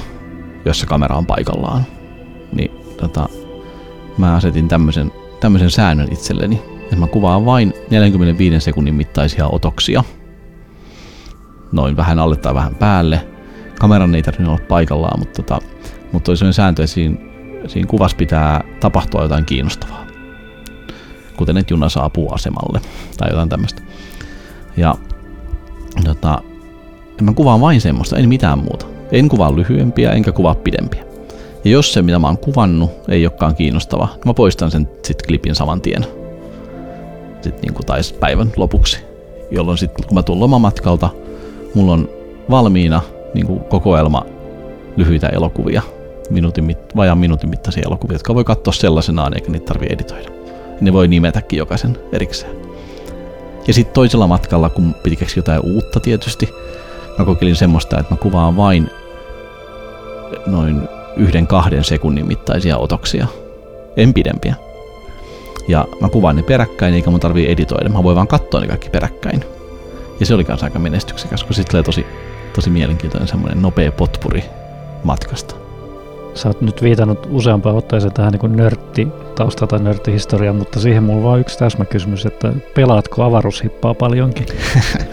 jossa 0.65 0.87
kamera 0.87 1.15
on 1.17 1.25
paikallaan. 1.25 1.85
Niin 2.53 2.71
tota, 2.97 3.29
mä 4.17 4.35
asetin 4.35 4.67
tämmöisen, 4.67 5.11
tämmöisen 5.39 5.71
säännön 5.71 6.11
itselleni, 6.11 6.61
että 6.81 6.95
mä 6.95 7.07
kuvaan 7.07 7.45
vain 7.45 7.73
45 7.89 8.59
sekunnin 8.59 8.95
mittaisia 8.95 9.47
otoksia. 9.47 10.03
noin 11.71 11.97
vähän 11.97 12.19
alle 12.19 12.35
tai 12.35 12.53
vähän 12.53 12.75
päälle. 12.75 13.27
Kameran 13.79 14.15
ei 14.15 14.23
tarvitse 14.23 14.49
olla 14.49 14.61
paikallaan, 14.67 15.19
mutta, 15.19 15.43
tota, 15.43 15.65
mutta 16.11 16.31
oli 16.31 16.53
sääntö, 16.53 16.83
että 16.83 16.93
siinä, 16.93 17.17
siinä 17.67 17.87
kuvassa 17.87 18.17
pitää 18.17 18.63
tapahtua 18.79 19.23
jotain 19.23 19.45
kiinnostavaa. 19.45 20.05
Kuten 21.37 21.57
että 21.57 21.73
juna 21.73 21.89
saapuu 21.89 22.33
asemalle 22.33 22.81
tai 23.17 23.29
jotain 23.29 23.49
tämmöistä. 23.49 23.81
Ja 24.77 24.95
tota, 26.03 26.41
mä 27.21 27.33
kuvaan 27.33 27.61
vain 27.61 27.81
semmoista, 27.81 28.17
en 28.17 28.29
mitään 28.29 28.59
muuta. 28.59 28.85
En 29.11 29.29
kuvaa 29.29 29.55
lyhyempiä, 29.55 30.11
enkä 30.11 30.31
kuvaa 30.31 30.55
pidempiä. 30.55 31.03
Ja 31.63 31.71
jos 31.71 31.93
se, 31.93 32.01
mitä 32.01 32.19
mä 32.19 32.27
oon 32.27 32.37
kuvannut, 32.37 32.91
ei 33.07 33.25
olekaan 33.25 33.55
kiinnostava, 33.55 34.05
niin 34.11 34.21
mä 34.25 34.33
poistan 34.33 34.71
sen 34.71 34.89
sit 35.03 35.21
klipin 35.27 35.55
saman 35.55 35.81
tien. 35.81 36.05
Sitten 37.41 37.61
niin 37.61 37.73
kuin 37.73 37.85
taisi 37.85 38.13
päivän 38.13 38.51
lopuksi. 38.57 38.99
Jolloin 39.51 39.77
sitten 39.77 40.07
kun 40.07 40.15
mä 40.15 40.23
tulen 40.23 40.39
lomamatkalta, 40.39 41.09
mulla 41.73 41.93
on 41.93 42.09
valmiina 42.49 43.01
niin 43.33 43.45
kuin 43.45 43.59
kokoelma 43.59 44.25
lyhyitä 44.97 45.27
elokuvia, 45.27 45.81
minuutin 46.29 46.63
mit, 46.63 46.77
vajaan 46.95 47.17
minuutin 47.17 47.49
mittaisia 47.49 47.83
elokuvia, 47.85 48.15
jotka 48.15 48.35
voi 48.35 48.43
katsoa 48.43 48.73
sellaisenaan 48.73 49.33
eikä 49.33 49.51
niitä 49.51 49.65
tarvitse 49.65 49.93
editoida. 49.93 50.29
Ne 50.81 50.93
voi 50.93 51.07
nimetäkin 51.07 51.57
jokaisen 51.57 51.97
erikseen. 52.11 52.51
Ja 53.67 53.73
sitten 53.73 53.93
toisella 53.93 54.27
matkalla, 54.27 54.69
kun 54.69 54.95
piti 55.03 55.15
keksiä 55.15 55.37
jotain 55.37 55.61
uutta 55.63 55.99
tietysti, 55.99 56.49
mä 57.19 57.25
kokeilin 57.25 57.55
semmoista, 57.55 57.99
että 57.99 58.13
mä 58.13 58.17
kuvaan 58.17 58.57
vain 58.57 58.89
noin 60.45 60.81
yhden 61.17 61.47
kahden 61.47 61.83
sekunnin 61.83 62.27
mittaisia 62.27 62.77
otoksia, 62.77 63.27
en 63.97 64.13
pidempiä. 64.13 64.55
Ja 65.67 65.87
mä 66.01 66.09
kuvaan 66.09 66.35
ne 66.35 66.43
peräkkäin, 66.43 66.93
eikä 66.93 67.09
mun 67.09 67.19
tarvii 67.19 67.51
editoida, 67.51 67.89
mä 67.89 68.03
voin 68.03 68.15
vaan 68.15 68.27
katsoa 68.27 68.61
ne 68.61 68.67
kaikki 68.67 68.89
peräkkäin. 68.89 69.43
Ja 70.19 70.25
se 70.25 70.33
oli 70.33 70.43
kanssa 70.43 70.65
aika 70.65 70.79
menestyksekäs, 70.79 71.43
kun 71.43 71.53
sitten 71.53 71.71
tulee 71.71 71.83
tosi, 71.83 72.05
tosi 72.59 72.69
mielenkiintoinen 72.69 73.27
semmoinen 73.27 73.61
nopea 73.61 73.91
potpuri 73.91 74.43
matkasta. 75.03 75.55
Sä 76.33 76.49
oot 76.49 76.61
nyt 76.61 76.83
viitannut 76.83 77.27
useampaan 77.31 77.75
otteeseen 77.75 78.13
tähän 78.13 78.33
niin 78.33 78.57
nörtti 78.57 79.07
tausta 79.35 79.67
tai 79.67 79.79
nörttihistoriaan, 79.79 80.55
mutta 80.55 80.79
siihen 80.79 81.03
mulla 81.03 81.17
on 81.17 81.23
vain 81.23 81.41
yksi 81.41 81.59
täsmäkysymys, 81.59 82.25
että 82.25 82.53
pelaatko 82.75 83.23
avaruushippaa 83.23 83.93
paljonkin? 83.93 84.45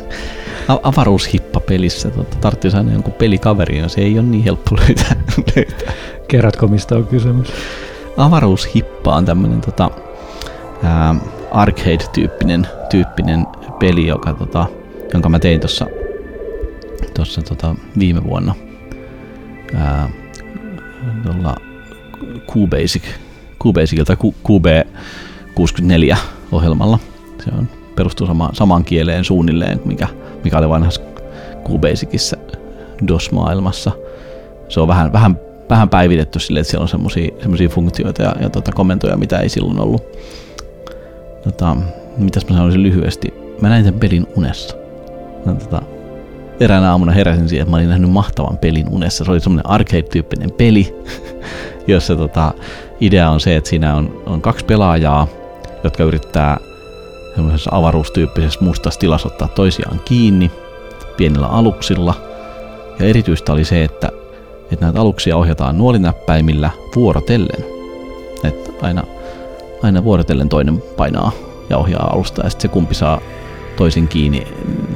avaruushippa 0.82 1.60
pelissä. 1.60 2.10
Tota, 2.10 2.36
tarvitsisi 2.40 2.76
aina 2.76 2.92
jonkun 2.92 3.12
pelikaverin 3.12 3.80
ja 3.80 3.88
se 3.88 4.00
ei 4.00 4.18
ole 4.18 4.26
niin 4.28 4.44
helppo 4.44 4.76
löytää. 4.76 5.16
löytää. 5.56 5.92
Kerrotko, 6.28 6.66
mistä 6.66 6.94
on 6.94 7.06
kysymys? 7.06 7.48
Avaruushippa 8.16 9.16
on 9.16 9.24
tämmöinen 9.24 9.60
tota, 9.60 9.90
arcade-tyyppinen 11.50 12.66
tyyppinen 12.90 13.46
peli, 13.78 14.06
joka, 14.06 14.32
tota, 14.32 14.66
jonka 15.12 15.28
mä 15.28 15.38
tein 15.38 15.60
tuossa 15.60 15.86
tossa, 17.14 17.42
tota, 17.42 17.74
viime 17.98 18.24
vuonna 18.24 18.54
ää, 19.74 20.10
QBasic, 22.52 23.02
QBasicilta 23.66 24.16
QB64 24.48 26.16
ohjelmalla. 26.52 26.98
Se 27.44 27.50
on 27.58 27.68
perustuu 27.96 28.26
sama, 28.26 28.50
samaan 28.52 28.84
kieleen 28.84 29.24
suunnilleen, 29.24 29.80
mikä 29.84 30.08
mikä 30.46 30.58
oli 30.58 30.68
vanhassa 30.68 31.00
QBasicissa 31.68 32.36
DOS-maailmassa. 33.08 33.92
Se 34.68 34.80
on 34.80 34.88
vähän, 34.88 35.12
vähän, 35.12 35.40
vähän 35.70 35.88
päivitetty 35.88 36.38
sille, 36.38 36.60
että 36.60 36.70
siellä 36.70 36.82
on 36.82 36.88
semmoisia 36.88 37.68
funktioita 37.68 38.22
ja, 38.22 38.36
ja 38.40 38.50
tota, 38.50 38.72
komentoja, 38.72 39.16
mitä 39.16 39.38
ei 39.38 39.48
silloin 39.48 39.80
ollut. 39.80 40.02
Tota, 41.44 41.76
mitäs 42.16 42.48
mä 42.48 42.56
sanoisin 42.56 42.82
lyhyesti? 42.82 43.34
Mä 43.60 43.68
näin 43.68 43.84
tämän 43.84 44.00
pelin 44.00 44.26
unessa. 44.36 44.76
No, 45.46 45.54
tota, 45.54 45.82
eräänä 46.60 46.90
aamuna 46.90 47.12
heräsin 47.12 47.48
siihen, 47.48 47.62
että 47.62 47.70
mä 47.70 47.76
olin 47.76 47.88
nähnyt 47.88 48.10
mahtavan 48.10 48.58
pelin 48.58 48.88
unessa. 48.88 49.24
Se 49.24 49.30
oli 49.30 49.40
semmoinen 49.40 49.70
arcade-tyyppinen 49.70 50.52
peli, 50.52 50.96
jossa 51.86 52.16
tota, 52.16 52.54
idea 53.00 53.30
on 53.30 53.40
se, 53.40 53.56
että 53.56 53.70
siinä 53.70 53.94
on, 53.94 54.22
on 54.26 54.40
kaksi 54.40 54.64
pelaajaa, 54.64 55.28
jotka 55.84 56.04
yrittää 56.04 56.56
semmoisessa 57.34 57.70
avaruustyyppisessä 57.74 58.64
mustassa 58.64 59.00
tilassa 59.00 59.28
ottaa 59.28 59.48
toisiaan 59.48 60.00
kiinni 60.04 60.50
pienillä 61.16 61.46
aluksilla. 61.46 62.14
Ja 62.98 63.06
erityistä 63.06 63.52
oli 63.52 63.64
se, 63.64 63.84
että, 63.84 64.08
että 64.72 64.84
näitä 64.84 65.00
aluksia 65.00 65.36
ohjataan 65.36 65.78
nuolinäppäimillä 65.78 66.70
vuorotellen. 66.96 67.64
Että 68.44 68.72
aina, 68.82 69.02
aina 69.82 70.04
vuorotellen 70.04 70.48
toinen 70.48 70.82
painaa 70.96 71.32
ja 71.70 71.78
ohjaa 71.78 72.10
alusta 72.12 72.42
ja 72.44 72.50
sitten 72.50 72.62
se 72.62 72.74
kumpi 72.74 72.94
saa 72.94 73.20
toisin 73.76 74.08
kiinni 74.08 74.46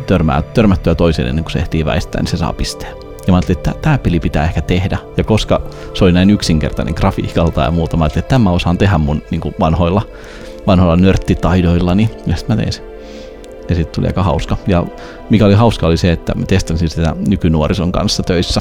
törmää, 0.07 0.43
törmättyä 0.43 0.95
toiseen 0.95 1.28
ennen 1.28 1.45
kuin 1.45 1.53
se 1.53 1.59
ehtii 1.59 1.85
väistää, 1.85 2.20
niin 2.20 2.31
se 2.31 2.37
saa 2.37 2.53
pisteen. 2.53 2.97
Ja 3.26 3.33
mä 3.33 3.37
ajattelin, 3.37 3.59
että 3.59 3.74
tämä 3.83 3.99
peli 3.99 4.20
pitää 4.20 4.45
ehkä 4.45 4.61
tehdä. 4.61 4.99
Ja 5.16 5.24
koska 5.24 5.61
se 5.95 6.05
oli 6.05 6.12
näin 6.12 6.31
yksinkertainen 6.31 6.95
grafiikalta 6.95 7.62
ja 7.62 7.70
muuta, 7.70 7.97
mä 7.97 8.05
ajattelin, 8.05 8.24
että 8.24 8.35
tämä 8.35 8.51
osaan 8.51 8.78
tehdä 8.78 8.99
mun 8.99 9.22
niin 9.31 9.41
kuin 9.41 9.55
vanhoilla 9.61 10.03
vanhoilla 10.66 10.97
nörttitaidoillani, 10.97 12.11
ja 12.26 12.37
sitten 12.37 12.57
mä 12.57 12.62
tein 12.62 12.72
sen. 12.72 12.85
Ja 13.68 13.74
sitten 13.74 13.95
tuli 13.95 14.07
aika 14.07 14.22
hauska. 14.22 14.57
Ja 14.66 14.87
mikä 15.31 15.47
oli 15.47 15.55
hauska 15.55 15.87
oli 15.87 15.97
se, 15.97 16.12
että 16.12 16.35
mä 16.35 16.47
testasin 16.47 16.89
sitä 16.89 17.16
nykynuorison 17.28 17.93
kanssa 17.93 18.22
töissä. 18.22 18.61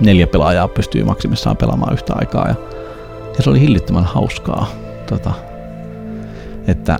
Neljä 0.00 0.26
pelaajaa 0.26 0.68
pystyy 0.68 1.04
maksimissaan 1.04 1.56
pelaamaan 1.56 1.92
yhtä 1.92 2.14
aikaa. 2.16 2.48
Ja, 2.48 2.54
ja 3.36 3.42
se 3.42 3.50
oli 3.50 3.60
hillittömän 3.60 4.04
hauskaa. 4.04 4.70
Tota, 5.06 5.32
että 6.66 6.98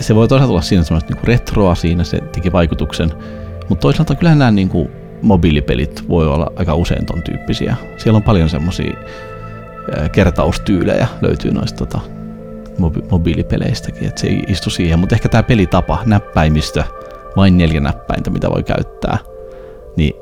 se 0.00 0.14
voi 0.14 0.28
toisaalta 0.28 0.52
olla 0.52 0.62
siinä 0.62 0.84
semmoista 0.84 1.10
niinku 1.10 1.26
retroa 1.26 1.74
siinä, 1.74 2.04
se 2.04 2.20
teki 2.20 2.52
vaikutuksen. 2.52 3.12
Mutta 3.68 3.82
toisaalta 3.82 4.14
kyllähän 4.14 4.38
nämä 4.38 4.50
niinku 4.50 4.90
mobiilipelit 5.22 6.08
voi 6.08 6.26
olla 6.26 6.52
aika 6.56 6.74
usein 6.74 7.06
ton 7.06 7.22
tyyppisiä. 7.22 7.76
Siellä 7.96 8.16
on 8.16 8.22
paljon 8.22 8.48
semmoisia 8.48 8.94
kertaustyylejä 10.12 11.08
löytyy 11.20 11.50
noista 11.50 11.78
tota, 11.78 12.00
mobi- 12.78 13.04
mobiilipeleistäkin, 13.10 14.08
että 14.08 14.20
se 14.20 14.26
ei 14.26 14.44
istu 14.48 14.70
siihen, 14.70 14.98
mutta 14.98 15.14
ehkä 15.14 15.28
tämä 15.28 15.42
pelitapa, 15.42 15.98
näppäimistö, 16.06 16.84
vain 17.36 17.58
neljä 17.58 17.80
näppäintä, 17.80 18.30
mitä 18.30 18.50
voi 18.50 18.62
käyttää, 18.62 19.18
niin 19.96 20.12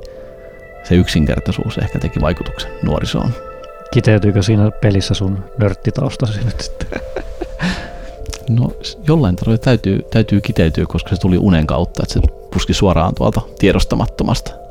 se 0.85 0.95
yksinkertaisuus 0.95 1.79
ehkä 1.79 1.99
teki 1.99 2.21
vaikutuksen 2.21 2.71
nuorisoon. 2.83 3.31
Kiteytyykö 3.91 4.43
siinä 4.43 4.71
pelissä 4.71 5.15
sun 5.15 5.45
nörttitaustasi 5.59 6.45
nyt 6.45 6.61
sitten? 6.61 7.01
No 8.49 8.71
jollain 9.09 9.37
tavalla 9.37 9.59
täytyy, 9.59 10.03
täytyy 10.11 10.41
kiteytyä, 10.41 10.87
koska 10.87 11.11
se 11.11 11.21
tuli 11.21 11.39
unen 11.39 11.67
kautta, 11.67 12.03
että 12.03 12.15
se 12.15 12.21
puski 12.53 12.75
suoraan 12.75 13.15
tuolta 13.15 13.41
tiedostamattomasta 13.59 14.68